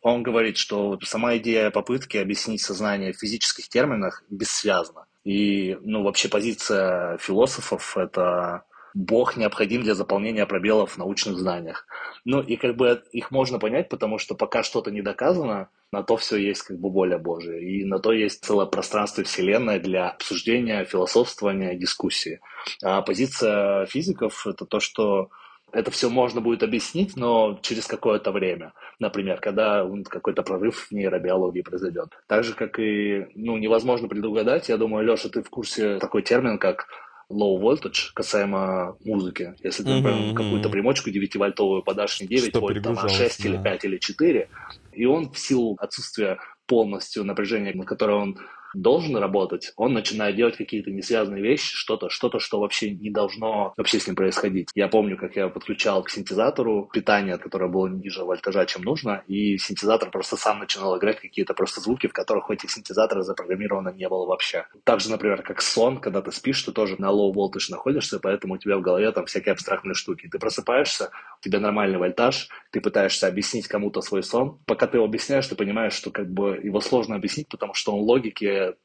он 0.00 0.22
говорит, 0.22 0.58
что 0.58 0.98
сама 1.02 1.36
идея 1.38 1.70
попытки 1.70 2.18
объяснить 2.18 2.60
сознание 2.60 3.12
в 3.12 3.18
физических 3.18 3.68
терминах 3.68 4.22
бессвязна. 4.28 5.06
И, 5.24 5.76
ну, 5.80 6.02
вообще 6.02 6.28
позиция 6.28 7.16
философов— 7.18 7.96
это 7.98 8.64
Бог 8.94 9.36
необходим 9.36 9.82
для 9.82 9.94
заполнения 9.94 10.46
пробелов 10.46 10.92
в 10.92 10.98
научных 10.98 11.36
знаниях. 11.36 11.86
Ну 12.24 12.40
и 12.40 12.56
как 12.56 12.76
бы 12.76 13.02
их 13.10 13.32
можно 13.32 13.58
понять, 13.58 13.88
потому 13.88 14.18
что 14.18 14.36
пока 14.36 14.62
что-то 14.62 14.92
не 14.92 15.02
доказано, 15.02 15.68
на 15.90 16.04
то 16.04 16.16
все 16.16 16.36
есть 16.36 16.62
как 16.62 16.78
бы 16.78 16.90
воля 16.90 17.18
Божия. 17.18 17.58
И 17.58 17.84
на 17.84 17.98
то 17.98 18.12
есть 18.12 18.44
целое 18.44 18.66
пространство 18.66 19.24
Вселенной 19.24 19.80
для 19.80 20.10
обсуждения, 20.10 20.84
философствования, 20.84 21.74
дискуссии. 21.74 22.40
А 22.82 23.02
позиция 23.02 23.86
физиков— 23.86 24.46
это 24.46 24.64
то, 24.64 24.78
что 24.78 25.30
это 25.74 25.90
все 25.90 26.08
можно 26.08 26.40
будет 26.40 26.62
объяснить, 26.62 27.16
но 27.16 27.58
через 27.60 27.86
какое-то 27.86 28.30
время. 28.30 28.72
Например, 29.00 29.40
когда 29.40 29.86
какой-то 30.08 30.42
прорыв 30.42 30.86
в 30.88 30.92
нейробиологии 30.92 31.62
произойдет. 31.62 32.10
Так 32.28 32.44
же, 32.44 32.54
как 32.54 32.78
и 32.78 33.26
ну, 33.34 33.58
невозможно 33.58 34.08
предугадать, 34.08 34.68
я 34.68 34.76
думаю, 34.76 35.04
Леша, 35.04 35.28
ты 35.28 35.42
в 35.42 35.50
курсе 35.50 35.98
такой 35.98 36.22
термин, 36.22 36.58
как 36.58 36.86
low 37.30 37.60
voltage 37.60 38.12
касаемо 38.14 38.96
музыки. 39.04 39.54
Если 39.62 39.82
ты, 39.82 39.90
например, 39.90 40.30
mm-hmm. 40.30 40.34
какую-то 40.34 40.68
примочку 40.68 41.10
9-вольтовую 41.10 41.82
подашь 41.82 42.20
не 42.20 42.28
9 42.28 42.50
Что 42.50 42.60
вольт, 42.60 42.82
там, 42.82 42.96
а 42.96 43.08
6 43.08 43.42
да. 43.42 43.48
или 43.48 43.62
5 43.62 43.84
или 43.84 43.98
4, 43.98 44.48
и 44.92 45.06
он 45.06 45.30
в 45.30 45.38
силу 45.38 45.76
отсутствия 45.80 46.38
полностью 46.66 47.24
напряжения, 47.24 47.72
на 47.74 47.84
которое 47.84 48.18
он 48.18 48.38
должен 48.74 49.16
работать, 49.16 49.72
он 49.76 49.92
начинает 49.92 50.36
делать 50.36 50.56
какие-то 50.56 50.90
несвязанные 50.90 51.42
вещи, 51.42 51.74
что-то, 51.74 52.08
что-то, 52.08 52.38
что 52.38 52.60
вообще 52.60 52.90
не 52.90 53.10
должно 53.10 53.74
вообще 53.76 53.98
с 53.98 54.06
ним 54.06 54.16
происходить. 54.16 54.68
Я 54.74 54.88
помню, 54.88 55.16
как 55.16 55.36
я 55.36 55.48
подключал 55.48 56.02
к 56.02 56.10
синтезатору 56.10 56.88
питание, 56.92 57.38
которое 57.38 57.70
было 57.70 57.86
ниже 57.86 58.24
вольтажа, 58.24 58.66
чем 58.66 58.82
нужно, 58.82 59.22
и 59.26 59.56
синтезатор 59.58 60.10
просто 60.10 60.36
сам 60.36 60.58
начинал 60.58 60.98
играть 60.98 61.20
какие-то 61.20 61.54
просто 61.54 61.80
звуки, 61.80 62.06
в 62.06 62.12
которых 62.12 62.50
у 62.50 62.52
этих 62.52 62.70
синтезаторов 62.70 63.24
запрограммировано 63.24 63.90
не 63.90 64.08
было 64.08 64.26
вообще. 64.26 64.66
Так 64.84 65.00
же, 65.00 65.10
например, 65.10 65.42
как 65.42 65.62
сон, 65.62 65.98
когда 65.98 66.20
ты 66.22 66.32
спишь, 66.32 66.62
ты 66.62 66.72
тоже 66.72 66.96
на 66.98 67.06
low 67.06 67.32
voltage 67.32 67.70
находишься, 67.70 68.18
поэтому 68.20 68.54
у 68.54 68.58
тебя 68.58 68.76
в 68.78 68.82
голове 68.82 69.10
там 69.12 69.26
всякие 69.26 69.52
абстрактные 69.52 69.94
штуки. 69.94 70.28
Ты 70.30 70.38
просыпаешься, 70.38 71.10
у 71.40 71.44
тебя 71.44 71.60
нормальный 71.60 71.98
вольтаж, 71.98 72.48
ты 72.70 72.80
пытаешься 72.80 73.26
объяснить 73.26 73.68
кому-то 73.68 74.00
свой 74.00 74.22
сон. 74.22 74.58
Пока 74.66 74.86
ты 74.86 74.96
его 74.96 75.06
объясняешь, 75.06 75.46
ты 75.46 75.54
понимаешь, 75.54 75.92
что 75.92 76.10
как 76.10 76.30
бы 76.30 76.60
его 76.62 76.80
сложно 76.80 77.16
объяснить, 77.16 77.48
потому 77.48 77.74
что 77.74 77.96
он 77.96 78.04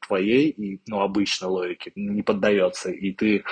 твоей 0.06 0.50
и, 0.50 0.80
ну, 0.86 1.00
обычной 1.00 1.48
логике 1.48 1.92
не 1.94 2.22
поддается, 2.22 2.90
и 2.90 3.12
ты, 3.12 3.44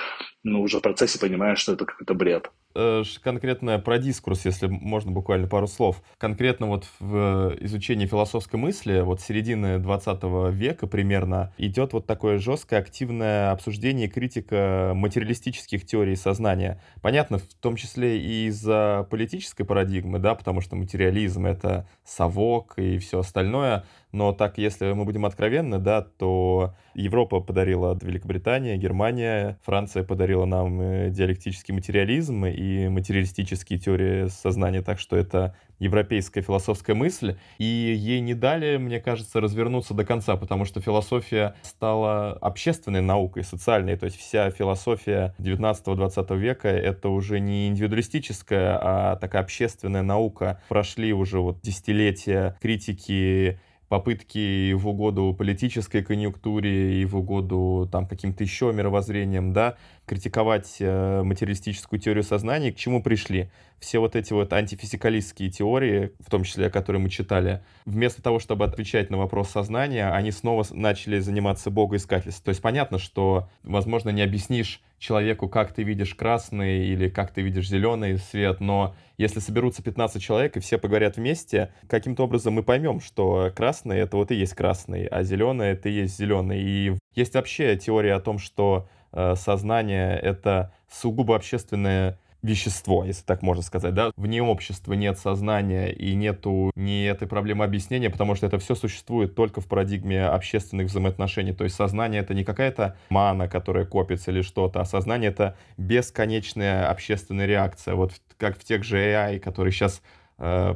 ну, 0.43 0.61
уже 0.61 0.79
в 0.79 0.81
процессе 0.81 1.19
понимаешь, 1.19 1.59
что 1.59 1.73
это 1.73 1.85
какой-то 1.85 2.13
бред. 2.13 2.51
Э, 2.75 3.03
конкретно 3.23 3.79
про 3.79 3.97
дискурс, 3.97 4.45
если 4.45 4.67
можно 4.67 5.11
буквально 5.11 5.47
пару 5.47 5.67
слов. 5.67 6.03
Конкретно 6.17 6.67
вот 6.67 6.85
в 6.99 7.55
изучении 7.61 8.05
философской 8.05 8.57
мысли, 8.57 9.01
вот 9.01 9.21
середины 9.21 9.79
20 9.79 10.51
века 10.51 10.85
примерно, 10.85 11.51
идет 11.57 11.93
вот 11.93 12.05
такое 12.05 12.37
жесткое, 12.37 12.79
активное 12.79 13.51
обсуждение 13.51 14.07
и 14.07 14.09
критика 14.09 14.93
материалистических 14.95 15.85
теорий 15.85 16.15
сознания. 16.15 16.79
Понятно, 17.01 17.39
в 17.39 17.47
том 17.59 17.75
числе 17.75 18.19
и 18.19 18.47
из-за 18.47 19.07
политической 19.09 19.63
парадигмы, 19.63 20.19
да, 20.19 20.35
потому 20.35 20.61
что 20.61 20.75
материализм— 20.75 21.45
это 21.47 21.87
совок 22.05 22.75
и 22.77 22.99
все 22.99 23.19
остальное, 23.19 23.83
но 24.11 24.33
так, 24.33 24.57
если 24.57 24.91
мы 24.93 25.05
будем 25.05 25.25
откровенны, 25.25 25.77
да, 25.77 26.01
то 26.01 26.73
Европа 26.95 27.39
подарила 27.41 27.97
Великобритания, 28.01 28.75
Германия, 28.77 29.59
Франция 29.63 30.03
подарила 30.03 30.45
нам 30.45 30.81
э, 30.81 31.09
диалектический 31.11 31.73
материализм 31.73 32.45
и 32.45 32.87
материалистические 32.87 33.77
теории 33.79 34.27
сознания, 34.27 34.81
так 34.81 34.99
что 34.99 35.15
это 35.15 35.55
европейская 35.77 36.41
философская 36.41 36.95
мысль, 36.95 37.37
и 37.57 37.63
ей 37.63 38.19
не 38.19 38.33
дали, 38.33 38.77
мне 38.77 38.99
кажется, 38.99 39.39
развернуться 39.39 39.93
до 39.93 40.03
конца, 40.05 40.35
потому 40.35 40.65
что 40.65 40.81
философия 40.81 41.55
стала 41.61 42.33
общественной 42.33 43.01
наукой, 43.01 43.43
социальной, 43.43 43.95
то 43.95 44.05
есть 44.05 44.17
вся 44.17 44.51
философия 44.51 45.33
19-20 45.39 46.37
века— 46.37 46.67
это 46.69 47.09
уже 47.09 47.39
не 47.39 47.67
индивидуалистическая, 47.67 48.77
а 48.81 49.15
такая 49.15 49.43
общественная 49.43 50.03
наука. 50.03 50.61
Прошли 50.67 51.13
уже 51.13 51.39
вот 51.39 51.61
десятилетия 51.61 52.57
критики 52.61 53.59
попытки 53.89 54.73
в 54.73 54.87
угоду 54.87 55.35
политической 55.37 56.03
конъюнктуре 56.03 57.01
и 57.01 57.05
в 57.05 57.17
угоду 57.17 57.89
там 57.91 58.07
каким-то 58.07 58.43
еще 58.43 58.71
мировоззрением, 58.71 59.51
да, 59.51 59.75
критиковать 60.05 60.77
э, 60.79 61.23
материалистическую 61.23 61.99
теорию 61.99 62.23
сознания, 62.23 62.71
к 62.71 62.75
чему 62.75 63.01
пришли? 63.01 63.49
Все 63.79 63.99
вот 63.99 64.15
эти 64.15 64.31
вот 64.31 64.53
антифизикалистские 64.53 65.49
теории, 65.49 66.11
в 66.19 66.29
том 66.29 66.43
числе, 66.43 66.69
которые 66.69 67.01
мы 67.01 67.09
читали, 67.09 67.63
вместо 67.85 68.21
того, 68.21 68.39
чтобы 68.39 68.65
отвечать 68.65 69.09
на 69.09 69.17
вопрос 69.17 69.49
сознания, 69.49 70.09
они 70.09 70.31
снова 70.31 70.63
начали 70.71 71.19
заниматься 71.19 71.71
богоискательством. 71.71 72.45
То 72.45 72.49
есть 72.49 72.61
понятно, 72.61 72.99
что, 72.99 73.49
возможно, 73.63 74.09
не 74.09 74.21
объяснишь 74.21 74.81
человеку, 74.99 75.47
как 75.47 75.73
ты 75.73 75.83
видишь 75.83 76.13
красный 76.13 76.85
или 76.85 77.09
как 77.09 77.31
ты 77.31 77.41
видишь 77.41 77.69
зеленый 77.69 78.17
свет, 78.17 78.59
но 78.59 78.95
если 79.17 79.39
соберутся 79.39 79.81
15 79.81 80.21
человек 80.21 80.57
и 80.57 80.59
все 80.59 80.77
поговорят 80.77 81.17
вместе, 81.17 81.73
каким-то 81.87 82.23
образом 82.23 82.53
мы 82.53 82.63
поймем, 82.63 82.99
что 82.99 83.51
красный— 83.55 83.97
это 83.99 84.17
вот 84.17 84.31
и 84.31 84.35
есть 84.35 84.53
красный, 84.53 85.05
а 85.05 85.23
зеленый— 85.23 85.67
это 85.69 85.89
и 85.89 85.93
есть 85.93 86.17
зеленый. 86.17 86.61
И 86.61 86.97
есть 87.15 87.33
вообще 87.33 87.75
теория 87.77 88.13
о 88.13 88.19
том, 88.19 88.37
что 88.37 88.87
э, 89.11 89.35
сознание— 89.35 90.19
это 90.21 90.73
сугубо 90.91 91.35
общественное 91.35 92.19
вещество, 92.41 93.03
если 93.03 93.23
так 93.23 93.41
можно 93.41 93.63
сказать, 93.63 93.93
да. 93.93 94.11
Вне 94.15 94.41
общества 94.41 94.93
нет 94.93 95.17
сознания 95.17 95.91
и 95.91 96.15
нету 96.15 96.71
ни 96.75 97.05
этой 97.05 97.27
проблемы 97.27 97.65
объяснения, 97.65 98.09
потому 98.09 98.35
что 98.35 98.47
это 98.47 98.59
все 98.59 98.75
существует 98.75 99.35
только 99.35 99.61
в 99.61 99.67
парадигме 99.67 100.25
общественных 100.25 100.87
взаимоотношений. 100.87 101.53
То 101.53 101.63
есть 101.63 101.75
сознание— 101.75 102.21
это 102.21 102.33
не 102.33 102.43
какая-то 102.43 102.97
мана, 103.09 103.47
которая 103.47 103.85
копится 103.85 104.31
или 104.31 104.41
что-то, 104.41 104.81
а 104.81 104.85
сознание— 104.85 105.29
это 105.31 105.57
бесконечная 105.77 106.89
общественная 106.89 107.45
реакция. 107.45 107.95
Вот 107.95 108.13
как 108.37 108.57
в 108.57 108.63
тех 108.63 108.83
же 108.83 108.97
AI, 108.97 109.39
которые 109.39 109.73
сейчас 109.73 110.01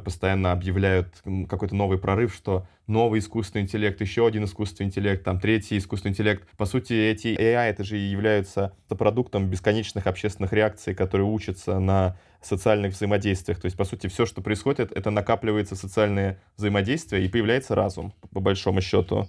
постоянно 0.04 0.52
объявляют 0.52 1.22
какой-то 1.48 1.74
новый 1.74 1.98
прорыв, 1.98 2.34
что 2.34 2.66
новый 2.86 3.20
искусственный 3.20 3.62
интеллект, 3.62 3.98
еще 4.00 4.26
один 4.26 4.44
искусственный 4.44 4.88
интеллект, 4.88 5.24
там 5.24 5.40
третий 5.40 5.78
искусственный 5.78 6.12
интеллект. 6.12 6.46
По 6.58 6.66
сути, 6.66 6.92
эти 6.92 7.28
AI 7.28 7.70
это 7.70 7.82
же 7.82 7.96
являются 7.96 8.76
продуктом 8.88 9.48
бесконечных 9.48 10.06
общественных 10.06 10.52
реакций, 10.52 10.94
которые 10.94 11.26
учатся 11.26 11.78
на 11.80 12.18
социальных 12.42 12.92
взаимодействиях. 12.92 13.58
То 13.58 13.64
есть, 13.64 13.76
по 13.76 13.84
сути, 13.84 14.06
все, 14.06 14.26
что 14.26 14.42
происходит, 14.42 14.92
это 14.92 15.10
накапливается 15.10 15.76
социальное 15.76 16.38
взаимодействие 16.58 17.24
и 17.24 17.28
появляется 17.28 17.74
разум, 17.74 18.12
по 18.32 18.40
большому 18.40 18.82
счету. 18.82 19.28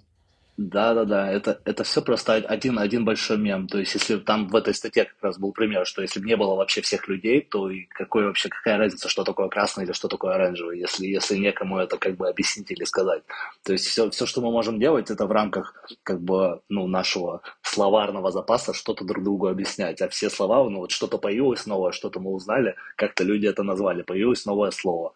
Да, 0.57 0.93
да, 0.93 1.03
да, 1.03 1.29
это, 1.29 1.59
это 1.65 1.83
все 1.83 2.01
просто 2.01 2.35
один, 2.35 2.79
один 2.79 3.03
большой 3.03 3.37
мем. 3.37 3.67
То 3.67 3.77
есть, 3.79 3.93
если 3.93 4.15
там 4.15 4.47
в 4.47 4.55
этой 4.55 4.73
статье 4.73 5.03
как 5.03 5.21
раз 5.21 5.37
был 5.37 5.51
пример, 5.51 5.85
что 5.85 6.01
если 6.01 6.21
бы 6.21 6.27
не 6.27 6.37
было 6.37 6.55
вообще 6.55 6.79
всех 6.81 7.09
людей, 7.09 7.41
то 7.41 7.69
и 7.69 7.83
какой 7.87 8.25
вообще, 8.25 8.47
какая 8.47 8.77
разница, 8.77 9.09
что 9.09 9.25
такое 9.25 9.49
красный 9.49 9.83
или 9.83 9.91
что 9.91 10.07
такое 10.07 10.35
оранжевый, 10.35 10.79
если, 10.79 11.07
если 11.07 11.35
некому 11.35 11.77
это 11.77 11.97
как 11.97 12.15
бы 12.15 12.29
объяснить 12.29 12.71
или 12.71 12.85
сказать. 12.85 13.23
То 13.63 13.73
есть, 13.73 13.85
все, 13.85 14.09
все, 14.11 14.25
что 14.25 14.39
мы 14.39 14.49
можем 14.49 14.79
делать, 14.79 15.11
это 15.11 15.25
в 15.25 15.31
рамках 15.33 15.75
как 16.03 16.21
бы, 16.21 16.61
ну, 16.69 16.87
нашего 16.87 17.41
словарного 17.61 18.31
запаса 18.31 18.73
что-то 18.73 19.03
друг 19.03 19.25
другу 19.25 19.47
объяснять. 19.47 20.01
А 20.01 20.07
все 20.07 20.29
слова, 20.29 20.69
ну, 20.69 20.79
вот 20.79 20.91
что-то 20.91 21.17
появилось 21.17 21.65
новое, 21.65 21.91
что-то 21.91 22.21
мы 22.21 22.31
узнали, 22.31 22.75
как-то 22.95 23.25
люди 23.25 23.45
это 23.45 23.63
назвали, 23.63 24.03
появилось 24.03 24.45
новое 24.45 24.71
слово. 24.71 25.13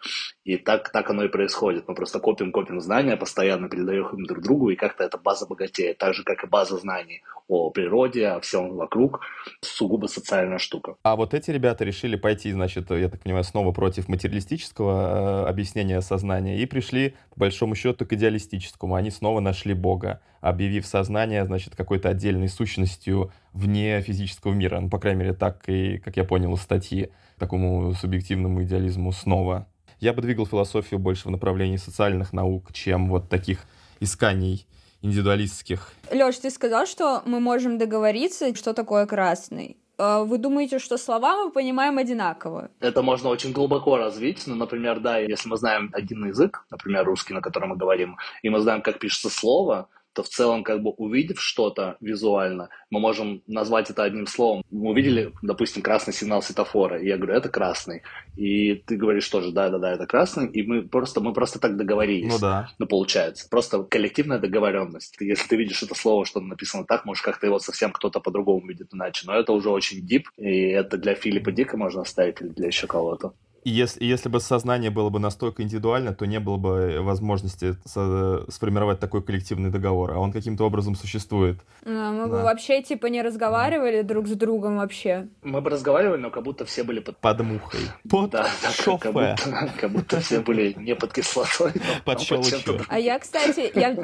И 0.49 0.57
так, 0.57 0.89
так 0.89 1.07
оно 1.11 1.25
и 1.25 1.27
происходит. 1.27 1.87
Мы 1.87 1.93
просто 1.93 2.19
копим-копим 2.19 2.81
знания, 2.81 3.15
постоянно 3.15 3.69
передаем 3.69 4.07
их 4.07 4.27
друг 4.27 4.43
другу, 4.43 4.71
и 4.71 4.75
как-то 4.75 5.03
это 5.03 5.19
база 5.19 5.45
богатеет, 5.45 5.99
так 5.99 6.15
же, 6.15 6.23
как 6.23 6.43
и 6.43 6.47
база 6.47 6.77
знаний 6.77 7.21
о 7.47 7.69
природе, 7.69 8.29
о 8.29 8.39
всем 8.39 8.75
вокруг, 8.75 9.21
сугубо 9.61 10.07
социальная 10.07 10.57
штука. 10.57 10.95
А 11.03 11.15
вот 11.15 11.35
эти 11.35 11.51
ребята 11.51 11.83
решили 11.83 12.15
пойти, 12.15 12.51
значит, 12.51 12.89
я 12.89 13.09
так 13.09 13.21
понимаю, 13.21 13.43
снова 13.43 13.71
против 13.71 14.07
материалистического 14.07 15.45
э, 15.45 15.49
объяснения 15.49 16.01
сознания 16.01 16.57
и 16.57 16.65
пришли, 16.65 17.13
по 17.35 17.41
большому 17.41 17.75
счету, 17.75 18.07
к 18.07 18.13
идеалистическому. 18.13 18.95
Они 18.95 19.11
снова 19.11 19.41
нашли 19.41 19.75
Бога, 19.75 20.19
объявив 20.41 20.87
сознание, 20.87 21.45
значит, 21.45 21.75
какой-то 21.75 22.09
отдельной 22.09 22.49
сущностью 22.49 23.31
вне 23.53 24.01
физического 24.01 24.53
мира. 24.53 24.79
Ну, 24.79 24.89
по 24.89 24.97
крайней 24.97 25.19
мере, 25.19 25.33
так 25.33 25.69
и, 25.69 25.99
как 25.99 26.17
я 26.17 26.23
понял 26.23 26.55
из 26.55 26.61
статьи, 26.61 27.11
такому 27.37 27.93
субъективному 27.93 28.63
идеализму 28.63 29.11
снова. 29.11 29.67
Я 29.99 30.13
бы 30.13 30.21
двигал 30.21 30.45
философию 30.45 30.99
больше 30.99 31.27
в 31.27 31.31
направлении 31.31 31.77
социальных 31.77 32.31
наук, 32.31 32.71
чем 32.71 33.09
вот 33.09 33.27
таких 33.29 33.65
исканий 33.99 34.65
индивидуалистских. 35.01 35.91
Лёш, 36.11 36.37
ты 36.37 36.49
сказал, 36.49 36.85
что 36.85 37.21
мы 37.25 37.39
можем 37.39 37.77
договориться, 37.77 38.55
что 38.55 38.73
такое 38.73 39.05
красный. 39.05 39.77
А 39.97 40.23
вы 40.23 40.37
думаете, 40.37 40.79
что 40.79 40.97
слова 40.97 41.43
мы 41.43 41.51
понимаем 41.51 41.97
одинаково? 41.97 42.71
Это 42.79 43.01
можно 43.01 43.27
очень 43.27 43.51
глубоко 43.51 43.97
развить. 43.97 44.43
Ну, 44.47 44.55
например, 44.55 45.01
да, 45.01 45.17
если 45.17 45.49
мы 45.49 45.57
знаем 45.57 45.89
один 45.93 46.25
язык, 46.27 46.65
например, 46.71 47.03
русский, 47.03 47.33
на 47.33 47.41
котором 47.41 47.69
мы 47.69 47.75
говорим, 47.75 48.17
и 48.41 48.49
мы 48.49 48.61
знаем, 48.61 48.81
как 48.81 48.99
пишется 48.99 49.29
слово, 49.29 49.89
то 50.19 50.23
в 50.23 50.27
целом, 50.27 50.65
как 50.65 50.83
бы 50.83 50.91
увидев 50.91 51.39
что-то 51.39 51.95
визуально, 52.01 52.67
мы 52.89 52.99
можем 52.99 53.41
назвать 53.47 53.89
это 53.89 54.03
одним 54.03 54.27
словом. 54.27 54.63
Мы 54.69 54.89
увидели, 54.89 55.31
допустим, 55.41 55.81
красный 55.81 56.13
сигнал 56.13 56.41
светофора, 56.41 56.99
и 57.01 57.07
я 57.07 57.15
говорю, 57.15 57.35
это 57.35 57.47
красный. 57.47 58.01
И 58.35 58.75
ты 58.75 58.97
говоришь 58.97 59.29
тоже, 59.29 59.53
да-да-да, 59.53 59.93
это 59.93 60.05
красный, 60.07 60.47
и 60.51 60.61
мы 60.63 60.81
просто, 60.81 61.21
мы 61.21 61.31
просто 61.31 61.59
так 61.59 61.77
договорились. 61.77 62.33
Ну 62.33 62.39
да. 62.39 62.69
Ну, 62.79 62.85
получается. 62.85 63.47
Просто 63.49 63.81
коллективная 63.83 64.39
договоренность. 64.39 65.15
Если 65.21 65.47
ты 65.47 65.55
видишь 65.55 65.83
это 65.83 65.95
слово, 65.95 66.25
что 66.25 66.41
написано 66.41 66.83
так, 66.83 67.05
может, 67.05 67.23
как-то 67.23 67.47
его 67.47 67.59
совсем 67.59 67.93
кто-то 67.93 68.19
по-другому 68.19 68.67
видит 68.67 68.89
иначе. 68.93 69.23
Но 69.25 69.33
это 69.33 69.53
уже 69.53 69.69
очень 69.69 70.05
дип, 70.05 70.27
и 70.35 70.49
это 70.49 70.97
для 70.97 71.15
Филиппа 71.15 71.53
Дика 71.53 71.77
можно 71.77 72.01
оставить 72.01 72.41
или 72.41 72.49
для 72.49 72.67
еще 72.67 72.87
кого-то. 72.87 73.33
И 73.63 73.69
если, 73.71 74.03
если 74.05 74.29
бы 74.29 74.39
сознание 74.39 74.89
было 74.89 75.09
бы 75.09 75.19
настолько 75.19 75.63
индивидуально, 75.63 76.13
то 76.13 76.25
не 76.25 76.39
было 76.39 76.57
бы 76.57 76.99
возможности 77.01 77.75
со- 77.85 78.49
сформировать 78.49 78.99
такой 78.99 79.21
коллективный 79.21 79.69
договор, 79.69 80.11
а 80.13 80.19
он 80.19 80.31
каким-то 80.31 80.63
образом 80.65 80.95
существует. 80.95 81.57
А, 81.85 82.11
Мы 82.11 82.27
бы 82.27 82.37
Да. 82.37 82.43
вообще 82.43 82.81
типа 82.81 83.07
не 83.07 83.21
разговаривали 83.21 84.01
друг 84.01 84.27
с 84.27 84.31
другом 84.31 84.77
вообще. 84.77 85.27
Мы 85.43 85.61
бы 85.61 85.69
разговаривали, 85.69 86.21
но 86.21 86.29
как 86.29 86.43
будто 86.43 86.65
все 86.65 86.83
были 86.83 86.99
под... 86.99 87.17
Под 87.17 87.41
мухой. 87.41 87.81
Под 88.09 88.31
Да, 88.31 88.43
да, 88.43 88.69
как, 88.85 89.01
как 89.01 89.13
будто, 89.13 89.71
как 89.79 89.91
будто 89.91 90.19
все 90.21 90.39
были 90.39 90.73
не 90.77 90.95
под 90.95 91.13
кислотой, 91.13 91.71
но 91.75 91.81
Под 92.05 92.19
чем-то 92.19 92.63
другим. 92.65 92.85
А 92.87 92.97
я, 92.99 93.19
кстати, 93.19 93.71
я, 93.77 93.95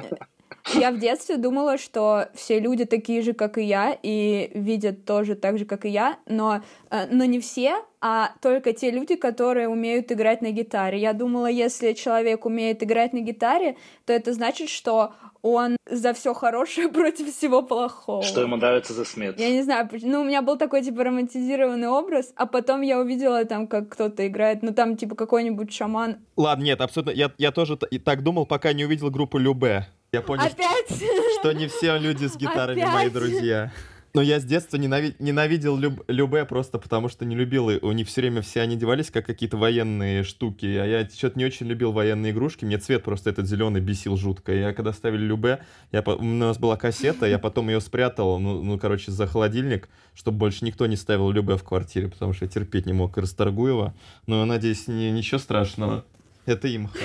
я 0.73 0.91
в 0.91 0.99
детстве 0.99 1.37
думала, 1.37 1.77
что 1.77 2.27
все 2.33 2.59
люди 2.59 2.85
такие 2.85 3.21
же, 3.21 3.33
как 3.33 3.57
и 3.57 3.63
я, 3.63 3.97
и 4.01 4.51
видят 4.53 5.05
тоже 5.05 5.35
так 5.35 5.57
же, 5.57 5.65
как 5.65 5.85
и 5.85 5.89
я, 5.89 6.17
но, 6.25 6.61
э, 6.89 7.07
но 7.11 7.25
не 7.25 7.39
все, 7.39 7.83
а 8.01 8.31
только 8.41 8.73
те 8.73 8.91
люди, 8.91 9.15
которые 9.15 9.67
умеют 9.67 10.11
играть 10.11 10.41
на 10.41 10.51
гитаре. 10.51 10.99
Я 10.99 11.13
думала, 11.13 11.47
если 11.47 11.93
человек 11.93 12.45
умеет 12.45 12.83
играть 12.83 13.13
на 13.13 13.19
гитаре, 13.19 13.77
то 14.05 14.13
это 14.13 14.33
значит, 14.33 14.69
что 14.69 15.13
он 15.41 15.77
за 15.89 16.13
все 16.13 16.33
хорошее 16.33 16.89
против 16.93 17.33
всего 17.35 17.61
плохого. 17.61 18.23
Что 18.23 18.41
ему 18.41 18.55
нравится 18.55 18.93
The 18.93 19.05
Smiths. 19.05 19.35
Я 19.37 19.51
не 19.51 19.61
знаю, 19.61 19.87
ну, 20.01 20.21
у 20.21 20.23
меня 20.23 20.41
был 20.41 20.57
такой, 20.57 20.83
типа, 20.83 21.03
романтизированный 21.03 21.87
образ, 21.87 22.33
а 22.35 22.47
потом 22.47 22.81
я 22.81 22.99
увидела 22.99 23.45
там, 23.45 23.67
как 23.67 23.89
кто-то 23.89 24.25
играет, 24.27 24.63
ну, 24.63 24.73
там, 24.73 24.97
типа, 24.97 25.15
какой-нибудь 25.15 25.71
шаман. 25.71 26.17
Ладно, 26.35 26.63
нет, 26.63 26.81
абсолютно. 26.81 27.11
Я, 27.11 27.31
я 27.37 27.51
тоже 27.51 27.77
так 27.77 28.23
думал, 28.23 28.47
пока 28.47 28.73
не 28.73 28.85
увидел 28.85 29.11
группу 29.11 29.37
Любе. 29.37 29.87
Я 30.15 30.21
понял, 30.21 30.43
Опять? 30.45 31.03
что 31.39 31.51
не 31.51 31.67
все 31.67 31.97
люди 31.97 32.25
с 32.25 32.37
гитарами 32.37 32.79
мои 32.85 33.07
Опять? 33.07 33.13
друзья. 33.13 33.71
Но 34.13 34.21
я 34.21 34.39
с 34.39 34.45
детства 34.45 34.77
ненави- 34.77 35.13
ненавидел 35.19 35.75
Люб- 35.77 36.05
Любе 36.07 36.45
просто 36.45 36.79
потому, 36.79 37.09
что 37.09 37.25
не 37.25 37.35
любил. 37.35 37.69
И 37.69 37.79
у 37.83 37.91
них 37.91 38.07
все 38.07 38.21
время 38.21 38.41
все 38.41 38.61
они 38.61 38.75
одевались 38.75 39.11
как 39.11 39.25
какие-то 39.25 39.57
военные 39.57 40.23
штуки. 40.23 40.65
А 40.67 40.85
я 40.85 41.09
что-то 41.09 41.37
не 41.37 41.43
очень 41.43 41.65
любил 41.67 41.91
военные 41.91 42.31
игрушки. 42.31 42.63
Мне 42.63 42.77
цвет 42.77 43.03
просто 43.03 43.29
этот 43.29 43.45
зеленый 43.45 43.81
бесил 43.81 44.15
жутко. 44.15 44.53
И 44.53 44.59
Я 44.61 44.71
когда 44.71 44.93
ставили 44.93 45.21
Любе, 45.25 45.59
я, 45.91 46.01
по- 46.01 46.11
у 46.11 46.23
нас 46.23 46.57
была 46.57 46.77
кассета, 46.77 47.25
я 47.25 47.39
потом 47.39 47.67
ее 47.67 47.81
спрятал, 47.81 48.39
ну, 48.39 48.63
ну, 48.63 48.79
короче, 48.79 49.11
за 49.11 49.27
холодильник, 49.27 49.89
чтобы 50.13 50.37
больше 50.37 50.63
никто 50.63 50.85
не 50.87 50.95
ставил 50.95 51.29
Любе 51.29 51.57
в 51.57 51.63
квартире, 51.65 52.07
потому 52.07 52.31
что 52.31 52.45
я 52.45 52.49
терпеть 52.49 52.85
не 52.85 52.93
мог 52.93 53.17
Расторгуева. 53.17 53.93
Но, 54.27 54.45
надеюсь, 54.45 54.87
не, 54.87 55.11
ничего 55.11 55.39
страшного. 55.39 56.05
Это 56.45 56.73
имха. 56.73 56.99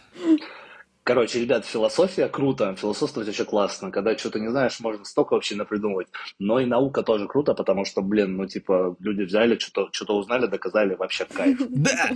Короче, 1.04 1.38
ребят, 1.38 1.66
философия 1.66 2.28
круто, 2.28 2.74
философствовать 2.76 3.28
вообще 3.28 3.44
классно. 3.44 3.90
Когда 3.90 4.16
что-то 4.16 4.40
не 4.40 4.48
знаешь, 4.48 4.80
можно 4.80 5.04
столько 5.04 5.34
вообще 5.34 5.54
напридумывать. 5.54 6.08
Но 6.38 6.58
и 6.58 6.64
наука 6.64 7.02
тоже 7.02 7.28
круто, 7.28 7.52
потому 7.52 7.84
что, 7.84 8.00
блин, 8.00 8.38
ну 8.38 8.46
типа 8.46 8.96
люди 9.00 9.22
взяли, 9.22 9.58
что-то 9.58 9.90
что 9.92 10.16
узнали, 10.16 10.46
доказали, 10.46 10.94
вообще 10.94 11.26
кайф. 11.26 11.60
Да! 11.68 12.10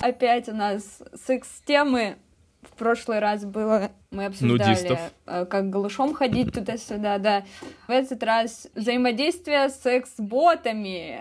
Опять 0.00 0.48
у 0.48 0.54
нас 0.54 1.02
секс-темы. 1.14 2.16
В 2.62 2.76
прошлый 2.76 3.18
раз 3.20 3.44
было, 3.44 3.90
мы 4.10 4.26
обсуждали, 4.26 4.70
Нудистов. 4.70 4.98
э, 5.26 5.46
как 5.46 5.70
голышом 5.70 6.14
ходить 6.14 6.52
туда-сюда, 6.52 7.18
да. 7.18 7.44
В 7.88 7.90
этот 7.90 8.22
раз 8.22 8.68
взаимодействие 8.74 9.68
с 9.68 9.80
секс-ботами. 9.80 11.20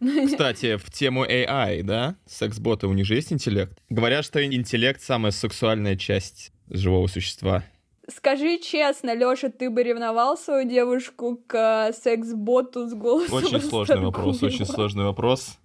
Кстати, 0.26 0.76
в 0.76 0.90
тему 0.90 1.24
AI, 1.24 1.82
да? 1.82 2.16
Секс-боты, 2.26 2.86
у 2.88 2.92
них 2.92 3.06
же 3.06 3.14
есть 3.14 3.32
интеллект? 3.32 3.78
Говорят, 3.90 4.24
что 4.24 4.44
интеллект 4.44 5.00
самая 5.02 5.32
сексуальная 5.32 5.96
часть 5.96 6.52
живого 6.68 7.06
существа. 7.06 7.62
Скажи 8.08 8.58
честно, 8.58 9.14
Лёша, 9.14 9.50
ты 9.50 9.68
бы 9.68 9.82
ревновал 9.82 10.36
свою 10.36 10.68
девушку 10.68 11.40
к 11.46 11.92
секс-боту 11.92 12.88
с 12.88 12.94
голосом 12.94 13.36
Очень 13.36 13.60
сложный 13.60 14.00
вопрос, 14.00 14.42
очень 14.42 14.64
сложный 14.64 15.04
вопрос. 15.04 15.58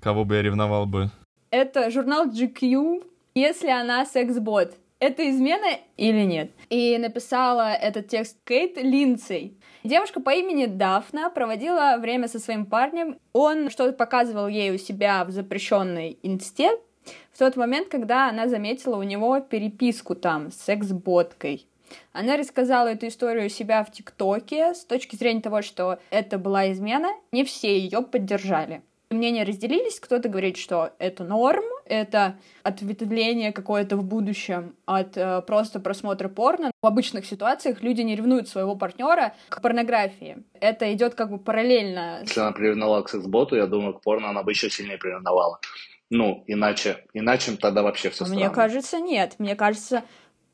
Кого 0.00 0.24
бы 0.24 0.36
я 0.36 0.42
ревновал 0.42 0.86
бы? 0.86 1.10
Это 1.50 1.90
журнал 1.90 2.26
GQ, 2.28 3.02
если 3.34 3.68
она 3.68 4.04
секс-бот. 4.04 4.74
Это 5.00 5.30
измена 5.30 5.78
или 5.96 6.24
нет? 6.24 6.50
И 6.70 6.98
написала 6.98 7.72
этот 7.72 8.08
текст 8.08 8.36
Кейт 8.44 8.76
Линдсей. 8.76 9.56
Девушка 9.84 10.20
по 10.20 10.30
имени 10.30 10.66
Дафна 10.66 11.30
проводила 11.30 11.96
время 12.00 12.26
со 12.26 12.40
своим 12.40 12.66
парнем. 12.66 13.18
Он 13.32 13.70
что-то 13.70 13.92
показывал 13.92 14.48
ей 14.48 14.72
у 14.74 14.78
себя 14.78 15.24
в 15.24 15.30
запрещенной 15.30 16.18
инсте 16.22 16.72
в 17.32 17.38
тот 17.38 17.56
момент, 17.56 17.88
когда 17.88 18.28
она 18.28 18.48
заметила 18.48 18.96
у 18.96 19.02
него 19.02 19.38
переписку 19.40 20.14
там 20.14 20.50
с 20.50 20.56
секс-боткой. 20.56 21.66
Она 22.12 22.36
рассказала 22.36 22.88
эту 22.88 23.06
историю 23.06 23.46
у 23.46 23.50
себя 23.50 23.84
в 23.84 23.92
ТикТоке 23.92 24.74
с 24.74 24.84
точки 24.84 25.16
зрения 25.16 25.40
того, 25.40 25.62
что 25.62 25.98
это 26.10 26.38
была 26.38 26.70
измена. 26.72 27.10
Не 27.32 27.44
все 27.44 27.78
ее 27.78 28.02
поддержали. 28.02 28.82
Мнения 29.10 29.44
разделились. 29.44 30.00
Кто-то 30.00 30.28
говорит, 30.28 30.58
что 30.58 30.92
это 30.98 31.24
норм, 31.24 31.64
это 31.86 32.38
ответвление 32.62 33.52
какое-то 33.52 33.96
в 33.96 34.04
будущем 34.04 34.76
от 34.84 35.16
э, 35.16 35.40
просто 35.46 35.80
просмотра 35.80 36.28
порно. 36.28 36.70
В 36.82 36.86
обычных 36.86 37.24
ситуациях 37.24 37.82
люди 37.82 38.02
не 38.02 38.14
ревнуют 38.16 38.48
своего 38.48 38.76
партнера 38.76 39.34
к 39.48 39.62
порнографии. 39.62 40.44
Это 40.60 40.92
идет 40.92 41.14
как 41.14 41.30
бы 41.30 41.38
параллельно. 41.38 42.18
Если 42.20 42.38
она 42.38 42.52
приревновала 42.52 43.00
к 43.02 43.08
секс-боту, 43.08 43.56
я 43.56 43.66
думаю, 43.66 43.94
к 43.94 44.02
порно 44.02 44.28
она 44.28 44.42
бы 44.42 44.52
еще 44.52 44.68
сильнее 44.68 44.98
приревновала. 44.98 45.58
Ну, 46.10 46.44
иначе, 46.46 47.06
иначе 47.14 47.56
тогда 47.56 47.82
вообще 47.82 48.10
все 48.10 48.26
А 48.26 48.28
Мне 48.28 48.50
кажется, 48.50 49.00
нет. 49.00 49.36
Мне 49.38 49.56
кажется, 49.56 50.04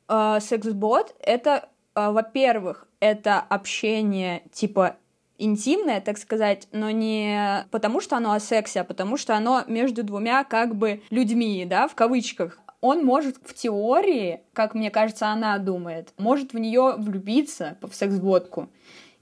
э, 0.07 0.37
секс-бот 0.39 1.13
это, 1.19 1.67
э, 1.93 2.09
во-первых, 2.09 2.87
это 3.01 3.39
общение 3.39 4.43
типа 4.53 4.95
интимное, 5.37 6.01
так 6.01 6.17
сказать, 6.17 6.67
но 6.71 6.89
не 6.91 7.65
потому, 7.71 8.01
что 8.01 8.17
оно 8.17 8.33
о 8.33 8.39
сексе, 8.39 8.81
а 8.81 8.83
потому, 8.83 9.17
что 9.17 9.35
оно 9.35 9.63
между 9.67 10.03
двумя 10.03 10.43
как 10.43 10.75
бы 10.75 11.01
людьми, 11.09 11.65
да, 11.65 11.87
в 11.87 11.95
кавычках. 11.95 12.59
Он 12.81 13.03
может 13.03 13.37
в 13.43 13.53
теории, 13.53 14.41
как 14.53 14.75
мне 14.75 14.91
кажется, 14.91 15.27
она 15.29 15.57
думает, 15.57 16.13
может 16.17 16.53
в 16.53 16.59
нее 16.59 16.95
влюбиться 16.97 17.77
в 17.81 17.93
секс-ботку. 17.93 18.69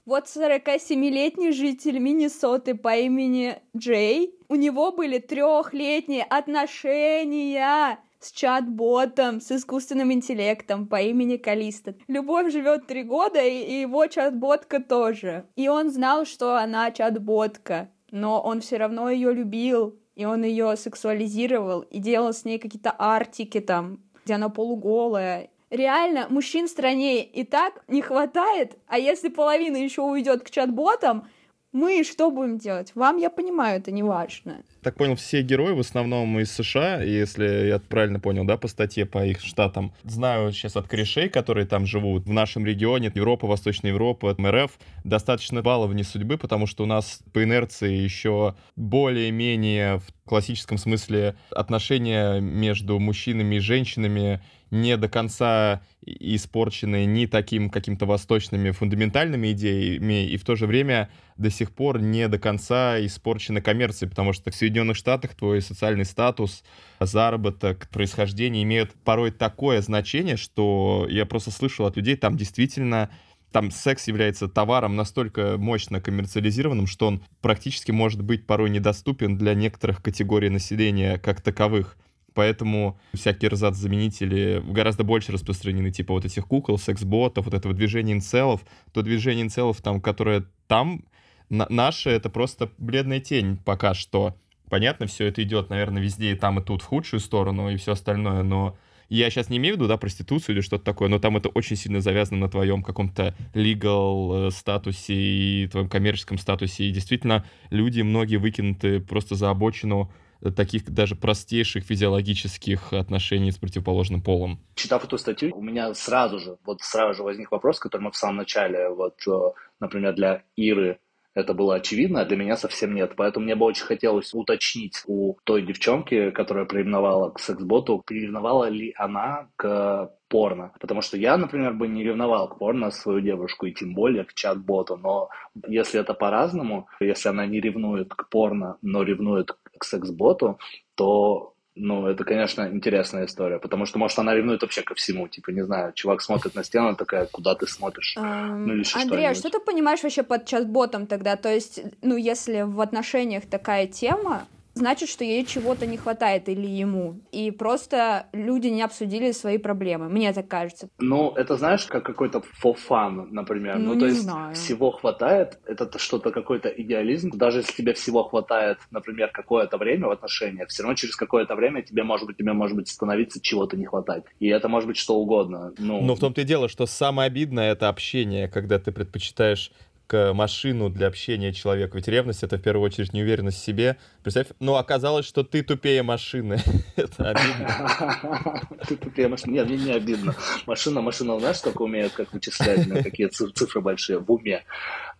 Вот 0.04 0.24
47-летний 0.24 1.50
житель 1.50 1.98
Миннесоты 1.98 2.74
по 2.74 2.94
имени 2.94 3.56
Джей, 3.74 4.34
у 4.50 4.54
него 4.54 4.92
были 4.92 5.18
трехлетние 5.18 6.24
отношения 6.24 7.98
с 8.24 8.32
чат-ботом, 8.32 9.40
с 9.40 9.52
искусственным 9.52 10.12
интеллектом 10.12 10.86
по 10.86 11.00
имени 11.00 11.36
Калиста. 11.36 11.94
Любовь 12.08 12.52
живет 12.52 12.86
три 12.86 13.02
года, 13.02 13.40
и 13.40 13.80
его 13.80 14.06
чат-ботка 14.06 14.80
тоже. 14.80 15.44
И 15.56 15.68
он 15.68 15.90
знал, 15.90 16.24
что 16.24 16.56
она 16.56 16.90
чат-ботка, 16.90 17.90
но 18.10 18.40
он 18.40 18.60
все 18.60 18.78
равно 18.78 19.10
ее 19.10 19.32
любил, 19.32 19.98
и 20.14 20.24
он 20.24 20.44
ее 20.44 20.76
сексуализировал, 20.76 21.80
и 21.80 21.98
делал 21.98 22.32
с 22.32 22.44
ней 22.44 22.58
какие-то 22.58 22.92
артики 22.92 23.60
там, 23.60 24.00
где 24.24 24.34
она 24.34 24.48
полуголая. 24.48 25.50
Реально, 25.70 26.26
мужчин 26.30 26.66
в 26.66 26.70
стране 26.70 27.24
и 27.24 27.44
так 27.44 27.82
не 27.88 28.00
хватает, 28.00 28.78
а 28.86 28.98
если 28.98 29.28
половина 29.28 29.76
еще 29.76 30.02
уйдет 30.02 30.44
к 30.44 30.50
чат-ботам, 30.50 31.26
мы 31.72 32.04
что 32.04 32.30
будем 32.30 32.56
делать? 32.58 32.92
Вам, 32.94 33.16
я 33.16 33.28
понимаю, 33.28 33.80
это 33.80 33.90
не 33.90 34.04
важно. 34.04 34.62
Так 34.84 34.96
понял, 34.96 35.16
все 35.16 35.40
герои 35.40 35.72
в 35.72 35.80
основном 35.80 36.38
из 36.40 36.52
США, 36.52 37.00
если 37.00 37.68
я 37.68 37.78
правильно 37.78 38.20
понял, 38.20 38.44
да, 38.44 38.58
по 38.58 38.68
статье, 38.68 39.06
по 39.06 39.24
их 39.24 39.40
штатам. 39.40 39.94
Знаю 40.02 40.52
сейчас 40.52 40.76
от 40.76 40.86
корешей, 40.88 41.30
которые 41.30 41.66
там 41.66 41.86
живут 41.86 42.26
в 42.26 42.30
нашем 42.30 42.66
регионе, 42.66 43.10
Европа, 43.14 43.46
Восточная 43.46 43.92
Европа, 43.92 44.34
МРФ, 44.36 44.72
достаточно 45.02 45.62
баловни 45.62 46.02
судьбы, 46.02 46.36
потому 46.36 46.66
что 46.66 46.82
у 46.82 46.86
нас 46.86 47.20
по 47.32 47.42
инерции 47.42 47.94
еще 47.94 48.56
более-менее 48.76 50.00
в 50.00 50.28
классическом 50.28 50.76
смысле 50.76 51.34
отношения 51.50 52.40
между 52.40 52.98
мужчинами 52.98 53.54
и 53.54 53.60
женщинами 53.60 54.42
не 54.74 54.96
до 54.96 55.08
конца 55.08 55.82
испорчены 56.04 57.06
ни 57.06 57.26
таким 57.26 57.70
каким-то 57.70 58.04
восточными 58.04 58.72
фундаментальными 58.72 59.52
идеями, 59.52 60.26
и 60.26 60.36
в 60.36 60.44
то 60.44 60.56
же 60.56 60.66
время 60.66 61.08
до 61.36 61.50
сих 61.50 61.72
пор 61.72 62.00
не 62.00 62.28
до 62.28 62.38
конца 62.38 62.98
испорчены 63.04 63.62
коммерцией, 63.62 64.10
потому 64.10 64.32
что 64.32 64.50
в 64.50 64.54
Соединенных 64.54 64.96
Штатах 64.96 65.34
твой 65.34 65.62
социальный 65.62 66.04
статус, 66.04 66.64
заработок, 67.00 67.88
происхождение 67.90 68.64
имеют 68.64 68.92
порой 69.04 69.30
такое 69.30 69.80
значение, 69.80 70.36
что 70.36 71.06
я 71.08 71.24
просто 71.24 71.50
слышал 71.50 71.86
от 71.86 71.96
людей, 71.96 72.16
там 72.16 72.36
действительно 72.36 73.10
там 73.52 73.70
секс 73.70 74.08
является 74.08 74.48
товаром 74.48 74.96
настолько 74.96 75.56
мощно 75.58 76.00
коммерциализированным, 76.00 76.88
что 76.88 77.06
он 77.06 77.22
практически 77.40 77.92
может 77.92 78.20
быть 78.20 78.48
порой 78.48 78.68
недоступен 78.68 79.38
для 79.38 79.54
некоторых 79.54 80.02
категорий 80.02 80.50
населения 80.50 81.18
как 81.18 81.40
таковых. 81.40 81.96
Поэтому 82.34 82.98
всякие 83.14 83.50
эрзац-заменители 83.50 84.62
гораздо 84.66 85.04
больше 85.04 85.32
распространены, 85.32 85.90
типа 85.90 86.12
вот 86.12 86.24
этих 86.24 86.46
кукол, 86.46 86.78
секс-ботов, 86.78 87.44
вот 87.44 87.54
этого 87.54 87.74
движения 87.74 88.12
инцелов. 88.12 88.62
То 88.92 89.02
движение 89.02 89.44
инцелов, 89.44 89.80
там, 89.80 90.00
которое 90.00 90.44
там, 90.66 91.04
на 91.48 91.66
наше, 91.70 92.10
это 92.10 92.30
просто 92.30 92.70
бледная 92.78 93.20
тень 93.20 93.56
пока 93.64 93.94
что. 93.94 94.36
Понятно, 94.68 95.06
все 95.06 95.26
это 95.26 95.42
идет, 95.42 95.70
наверное, 95.70 96.02
везде 96.02 96.32
и 96.32 96.34
там, 96.34 96.58
и 96.58 96.64
тут 96.64 96.82
в 96.82 96.86
худшую 96.86 97.20
сторону 97.20 97.70
и 97.70 97.76
все 97.76 97.92
остальное, 97.92 98.42
но 98.42 98.76
я 99.08 99.30
сейчас 99.30 99.50
не 99.50 99.58
имею 99.58 99.74
в 99.74 99.78
виду, 99.78 99.86
да, 99.86 99.96
проституцию 99.96 100.56
или 100.56 100.62
что-то 100.62 100.84
такое, 100.84 101.08
но 101.08 101.18
там 101.18 101.36
это 101.36 101.48
очень 101.50 101.76
сильно 101.76 102.00
завязано 102.00 102.40
на 102.40 102.48
твоем 102.48 102.82
каком-то 102.82 103.34
legal 103.52 104.48
э, 104.48 104.50
статусе 104.50 105.14
и 105.14 105.68
твоем 105.68 105.88
коммерческом 105.88 106.38
статусе. 106.38 106.84
И 106.84 106.90
действительно, 106.90 107.44
люди, 107.70 108.00
многие 108.00 108.36
выкинуты 108.36 109.00
просто 109.00 109.34
за 109.34 109.50
обочину 109.50 110.10
таких 110.56 110.90
даже 110.90 111.16
простейших 111.16 111.84
физиологических 111.84 112.92
отношений 112.92 113.50
с 113.50 113.58
противоположным 113.58 114.22
полом. 114.22 114.60
Читав 114.74 115.04
эту 115.04 115.18
статью, 115.18 115.54
у 115.56 115.62
меня 115.62 115.92
сразу 115.94 116.38
же, 116.38 116.56
вот 116.64 116.80
сразу 116.82 117.14
же 117.14 117.22
возник 117.22 117.50
вопрос, 117.50 117.78
который 117.78 118.02
мы 118.02 118.10
в 118.10 118.16
самом 118.16 118.36
начале, 118.36 118.88
вот, 118.88 119.14
э, 119.26 119.52
например, 119.80 120.14
для 120.14 120.42
Иры 120.56 120.98
это 121.34 121.52
было 121.54 121.74
очевидно, 121.76 122.20
а 122.20 122.24
для 122.24 122.36
меня 122.36 122.56
совсем 122.56 122.94
нет. 122.94 123.14
Поэтому 123.16 123.44
мне 123.44 123.56
бы 123.56 123.66
очень 123.66 123.84
хотелось 123.84 124.32
уточнить 124.34 125.02
у 125.06 125.36
той 125.44 125.62
девчонки, 125.62 126.30
которая 126.30 126.64
приревновала 126.64 127.30
к 127.30 127.40
секс-боту, 127.40 128.02
приревновала 128.06 128.68
ли 128.68 128.94
она 128.96 129.48
к 129.56 130.10
порно. 130.28 130.72
Потому 130.80 131.00
что 131.02 131.16
я, 131.16 131.36
например, 131.36 131.74
бы 131.74 131.88
не 131.88 132.04
ревновал 132.04 132.48
к 132.48 132.58
порно 132.58 132.90
свою 132.90 133.20
девушку, 133.20 133.66
и 133.66 133.72
тем 133.72 133.94
более 133.94 134.24
к 134.24 134.34
чат-боту. 134.34 134.96
Но 134.96 135.28
если 135.66 136.00
это 136.00 136.14
по-разному, 136.14 136.88
если 137.00 137.28
она 137.28 137.46
не 137.46 137.60
ревнует 137.60 138.14
к 138.14 138.28
порно, 138.28 138.76
но 138.82 139.02
ревнует 139.02 139.52
к 139.78 139.84
секс-боту, 139.84 140.58
то 140.94 141.53
ну, 141.76 142.06
это, 142.06 142.22
конечно, 142.22 142.68
интересная 142.72 143.26
история, 143.26 143.58
потому 143.58 143.84
что, 143.84 143.98
может, 143.98 144.18
она 144.18 144.34
ревнует 144.34 144.62
вообще 144.62 144.82
ко 144.82 144.94
всему, 144.94 145.26
типа, 145.26 145.50
не 145.50 145.64
знаю, 145.64 145.92
чувак 145.92 146.22
смотрит 146.22 146.54
на 146.54 146.62
стену, 146.62 146.94
такая, 146.94 147.26
куда 147.26 147.56
ты 147.56 147.66
смотришь? 147.66 148.16
Um, 148.16 148.66
ну, 148.66 148.74
или 148.74 148.84
Андрей, 148.94 149.28
а 149.28 149.34
что 149.34 149.50
ты 149.50 149.58
понимаешь 149.58 150.02
вообще 150.02 150.22
под 150.22 150.46
чат-ботом 150.46 151.06
тогда? 151.06 151.36
То 151.36 151.52
есть, 151.52 151.80
ну, 152.00 152.16
если 152.16 152.62
в 152.62 152.80
отношениях 152.80 153.46
такая 153.46 153.88
тема, 153.88 154.46
значит, 154.74 155.08
что 155.08 155.24
ей 155.24 155.44
чего-то 155.44 155.86
не 155.86 155.96
хватает 155.96 156.48
или 156.48 156.66
ему. 156.66 157.20
И 157.32 157.50
просто 157.50 158.26
люди 158.32 158.68
не 158.68 158.82
обсудили 158.82 159.32
свои 159.32 159.58
проблемы. 159.58 160.08
Мне 160.08 160.32
так 160.32 160.48
кажется. 160.48 160.88
Ну, 160.98 161.30
это 161.30 161.56
знаешь, 161.56 161.86
как 161.86 162.04
какой-то 162.04 162.42
fun, 162.62 163.28
например. 163.30 163.78
Ну, 163.78 163.94
ну 163.94 164.00
то 164.00 164.06
есть 164.06 164.22
знаю. 164.22 164.54
всего 164.54 164.90
хватает, 164.90 165.58
это 165.66 165.98
что-то 165.98 166.30
какой-то 166.30 166.68
идеализм. 166.68 167.30
Даже 167.30 167.58
если 167.58 167.72
тебе 167.72 167.92
всего 167.92 168.24
хватает, 168.24 168.78
например, 168.90 169.30
какое-то 169.32 169.76
время 169.78 170.08
в 170.08 170.10
отношениях, 170.10 170.68
все 170.68 170.82
равно 170.82 170.96
через 170.96 171.16
какое-то 171.16 171.54
время 171.54 171.82
тебе 171.82 172.02
может 172.02 172.26
быть, 172.26 172.36
тебе 172.36 172.52
может 172.52 172.76
быть 172.76 172.88
становиться 172.88 173.40
чего-то 173.40 173.76
не 173.76 173.86
хватать. 173.86 174.24
И 174.40 174.48
это 174.48 174.68
может 174.68 174.88
быть 174.88 174.96
что 174.96 175.16
угодно. 175.16 175.72
Ну, 175.78 176.00
Но 176.02 176.14
в 176.14 176.20
том-то 176.20 176.40
и 176.40 176.44
дело, 176.44 176.68
что 176.68 176.86
самое 176.86 177.28
обидное 177.28 177.72
это 177.72 177.88
общение, 177.88 178.48
когда 178.48 178.78
ты 178.78 178.92
предпочитаешь 178.92 179.70
к 180.06 180.32
машину 180.34 180.90
для 180.90 181.06
общения 181.06 181.52
человека. 181.52 181.96
Ведь 181.96 182.08
ревность— 182.08 182.42
это 182.42 182.58
в 182.58 182.62
первую 182.62 182.84
очередь 182.84 183.12
неуверенность 183.12 183.58
в 183.58 183.64
себе. 183.64 183.96
Представь, 184.24 184.46
ну, 184.58 184.76
оказалось, 184.76 185.26
что 185.26 185.44
ты 185.44 185.62
тупее 185.62 186.02
машины. 186.02 186.58
это 186.96 187.28
обидно. 187.28 188.62
Ты 188.88 188.96
тупее 188.96 189.28
машины. 189.28 189.52
Нет, 189.52 189.68
мне 189.68 189.76
не 189.76 189.92
обидно. 189.92 190.34
Машина, 190.66 191.02
машина, 191.02 191.38
знаешь, 191.38 191.60
как 191.60 191.78
умеет, 191.80 192.12
как 192.12 192.32
вычислять, 192.32 192.88
какие 193.02 193.26
цифры 193.28 193.82
большие 193.82 194.18
в 194.18 194.32
уме. 194.32 194.64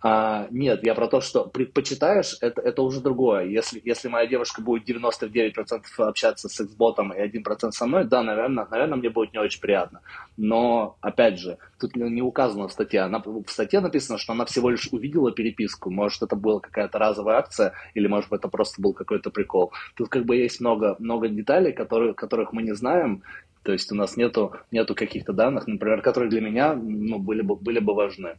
А, 0.06 0.48
нет, 0.50 0.84
я 0.84 0.94
про 0.94 1.06
то, 1.08 1.22
что 1.22 1.46
предпочитаешь, 1.46 2.36
это, 2.42 2.60
это 2.60 2.82
уже 2.82 3.00
другое. 3.00 3.46
Если, 3.46 3.80
если 3.84 4.08
моя 4.08 4.26
девушка 4.26 4.60
будет 4.60 4.86
99% 4.88 5.82
общаться 5.98 6.48
с 6.50 6.60
эксботом 6.60 7.10
и 7.12 7.20
1% 7.20 7.70
со 7.70 7.86
мной, 7.86 8.04
да, 8.04 8.22
наверное, 8.22 8.66
наверное, 8.70 8.98
мне 8.98 9.08
будет 9.08 9.32
не 9.32 9.38
очень 9.38 9.60
приятно. 9.60 10.00
Но, 10.36 10.96
опять 11.00 11.38
же, 11.38 11.56
тут 11.80 11.96
не 11.96 12.20
указано 12.20 12.68
в 12.68 12.72
статье. 12.72 13.00
Она, 13.00 13.22
в 13.24 13.48
статье 13.48 13.80
написано, 13.80 14.18
что 14.18 14.32
она 14.32 14.44
всего 14.44 14.68
лишь 14.68 14.88
увидела 14.92 15.32
переписку. 15.32 15.90
Может, 15.90 16.22
это 16.22 16.36
была 16.36 16.60
какая-то 16.60 16.98
разовая 16.98 17.38
акция, 17.38 17.72
или, 17.94 18.06
может 18.06 18.30
это 18.30 18.48
просто 18.48 18.82
был 18.82 18.93
какой-то 18.94 19.30
прикол. 19.30 19.72
Тут 19.94 20.08
как 20.08 20.24
бы 20.24 20.36
есть 20.36 20.60
много, 20.60 20.96
много 20.98 21.28
деталей, 21.28 21.72
которые, 21.72 22.14
которых 22.14 22.52
мы 22.52 22.62
не 22.62 22.74
знаем, 22.74 23.22
то 23.64 23.72
есть 23.72 23.90
у 23.90 23.94
нас 23.94 24.16
нету, 24.16 24.52
нету 24.70 24.94
каких-то 24.94 25.32
данных, 25.32 25.66
например, 25.66 26.02
которые 26.02 26.30
для 26.30 26.42
меня 26.42 26.74
ну, 26.74 27.18
были, 27.18 27.40
бы, 27.40 27.56
были 27.56 27.78
бы 27.78 27.94
важны. 27.94 28.34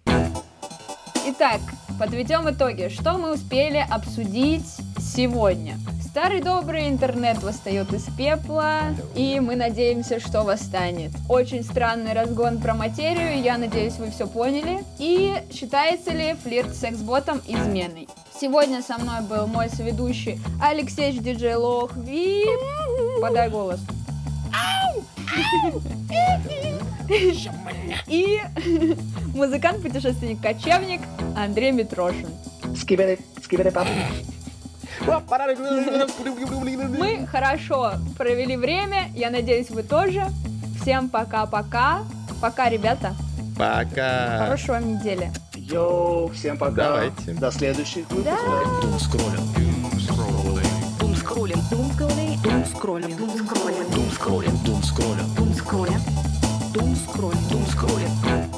Итак, 1.27 1.59
подведем 1.99 2.47
итоги. 2.47 2.89
Что 2.89 3.17
мы 3.17 3.33
успели 3.33 3.83
обсудить 3.89 4.67
сегодня? 4.99 5.77
Старый 5.99 6.41
добрый 6.41 6.87
интернет 6.87 7.41
восстает 7.41 7.91
из 7.91 8.03
пепла, 8.15 8.81
и 9.15 9.39
мы 9.39 9.55
надеемся, 9.55 10.19
что 10.19 10.43
восстанет. 10.43 11.11
Очень 11.27 11.63
странный 11.63 12.13
разгон 12.13 12.61
про 12.61 12.75
материю, 12.75 13.41
я 13.41 13.57
надеюсь, 13.57 13.97
вы 13.97 14.11
все 14.11 14.27
поняли. 14.27 14.83
И 14.99 15.33
считается 15.51 16.11
ли 16.11 16.35
флирт 16.35 16.69
с 16.69 16.81
секс-ботом 16.81 17.41
изменой? 17.47 18.07
Сегодня 18.39 18.81
со 18.81 18.97
мной 18.97 19.21
был 19.21 19.47
мой 19.47 19.69
соведущий 19.69 20.41
Алексей 20.61 21.17
Диджей 21.17 21.55
Лох. 21.55 21.95
Вип! 21.95 22.59
Подай 23.21 23.49
голос. 23.49 23.79
И 28.07 28.41
музыкант-путешественник-кочевник 29.35 31.01
Андрей 31.37 31.71
Митрошин. 31.71 32.27
Скибери, 32.75 33.19
скибери, 33.41 33.69
папа. 33.69 33.89
Мы 36.99 37.27
хорошо 37.27 37.93
провели 38.17 38.57
время, 38.57 39.09
я 39.13 39.29
надеюсь, 39.29 39.69
вы 39.69 39.83
тоже. 39.83 40.25
Всем 40.81 41.09
пока-пока. 41.09 42.03
Пока, 42.41 42.69
ребята. 42.69 43.15
Пока. 43.57 44.39
Хорошей 44.39 44.69
вам 44.71 44.95
недели. 44.95 45.31
Йоу, 45.71 46.27
всем 46.29 46.57
пока. 46.57 46.75
Давайте. 46.75 47.33
До 47.33 47.51
следующих 47.51 48.09
выпусков. 48.11 48.35
Да. 48.35 48.81
Дум 48.81 48.99
скроллим. 48.99 49.39
Дум 50.99 51.15
скроллим. 51.15 51.59
Дум 51.71 51.91
скроллим. 51.95 52.35
Дум 52.41 52.65
скроллим. 52.65 53.85
Дум 53.87 54.11
скроллим. 54.13 54.57
Дум 54.63 54.83
скроллим. 54.83 55.31
Дум. 58.23 58.54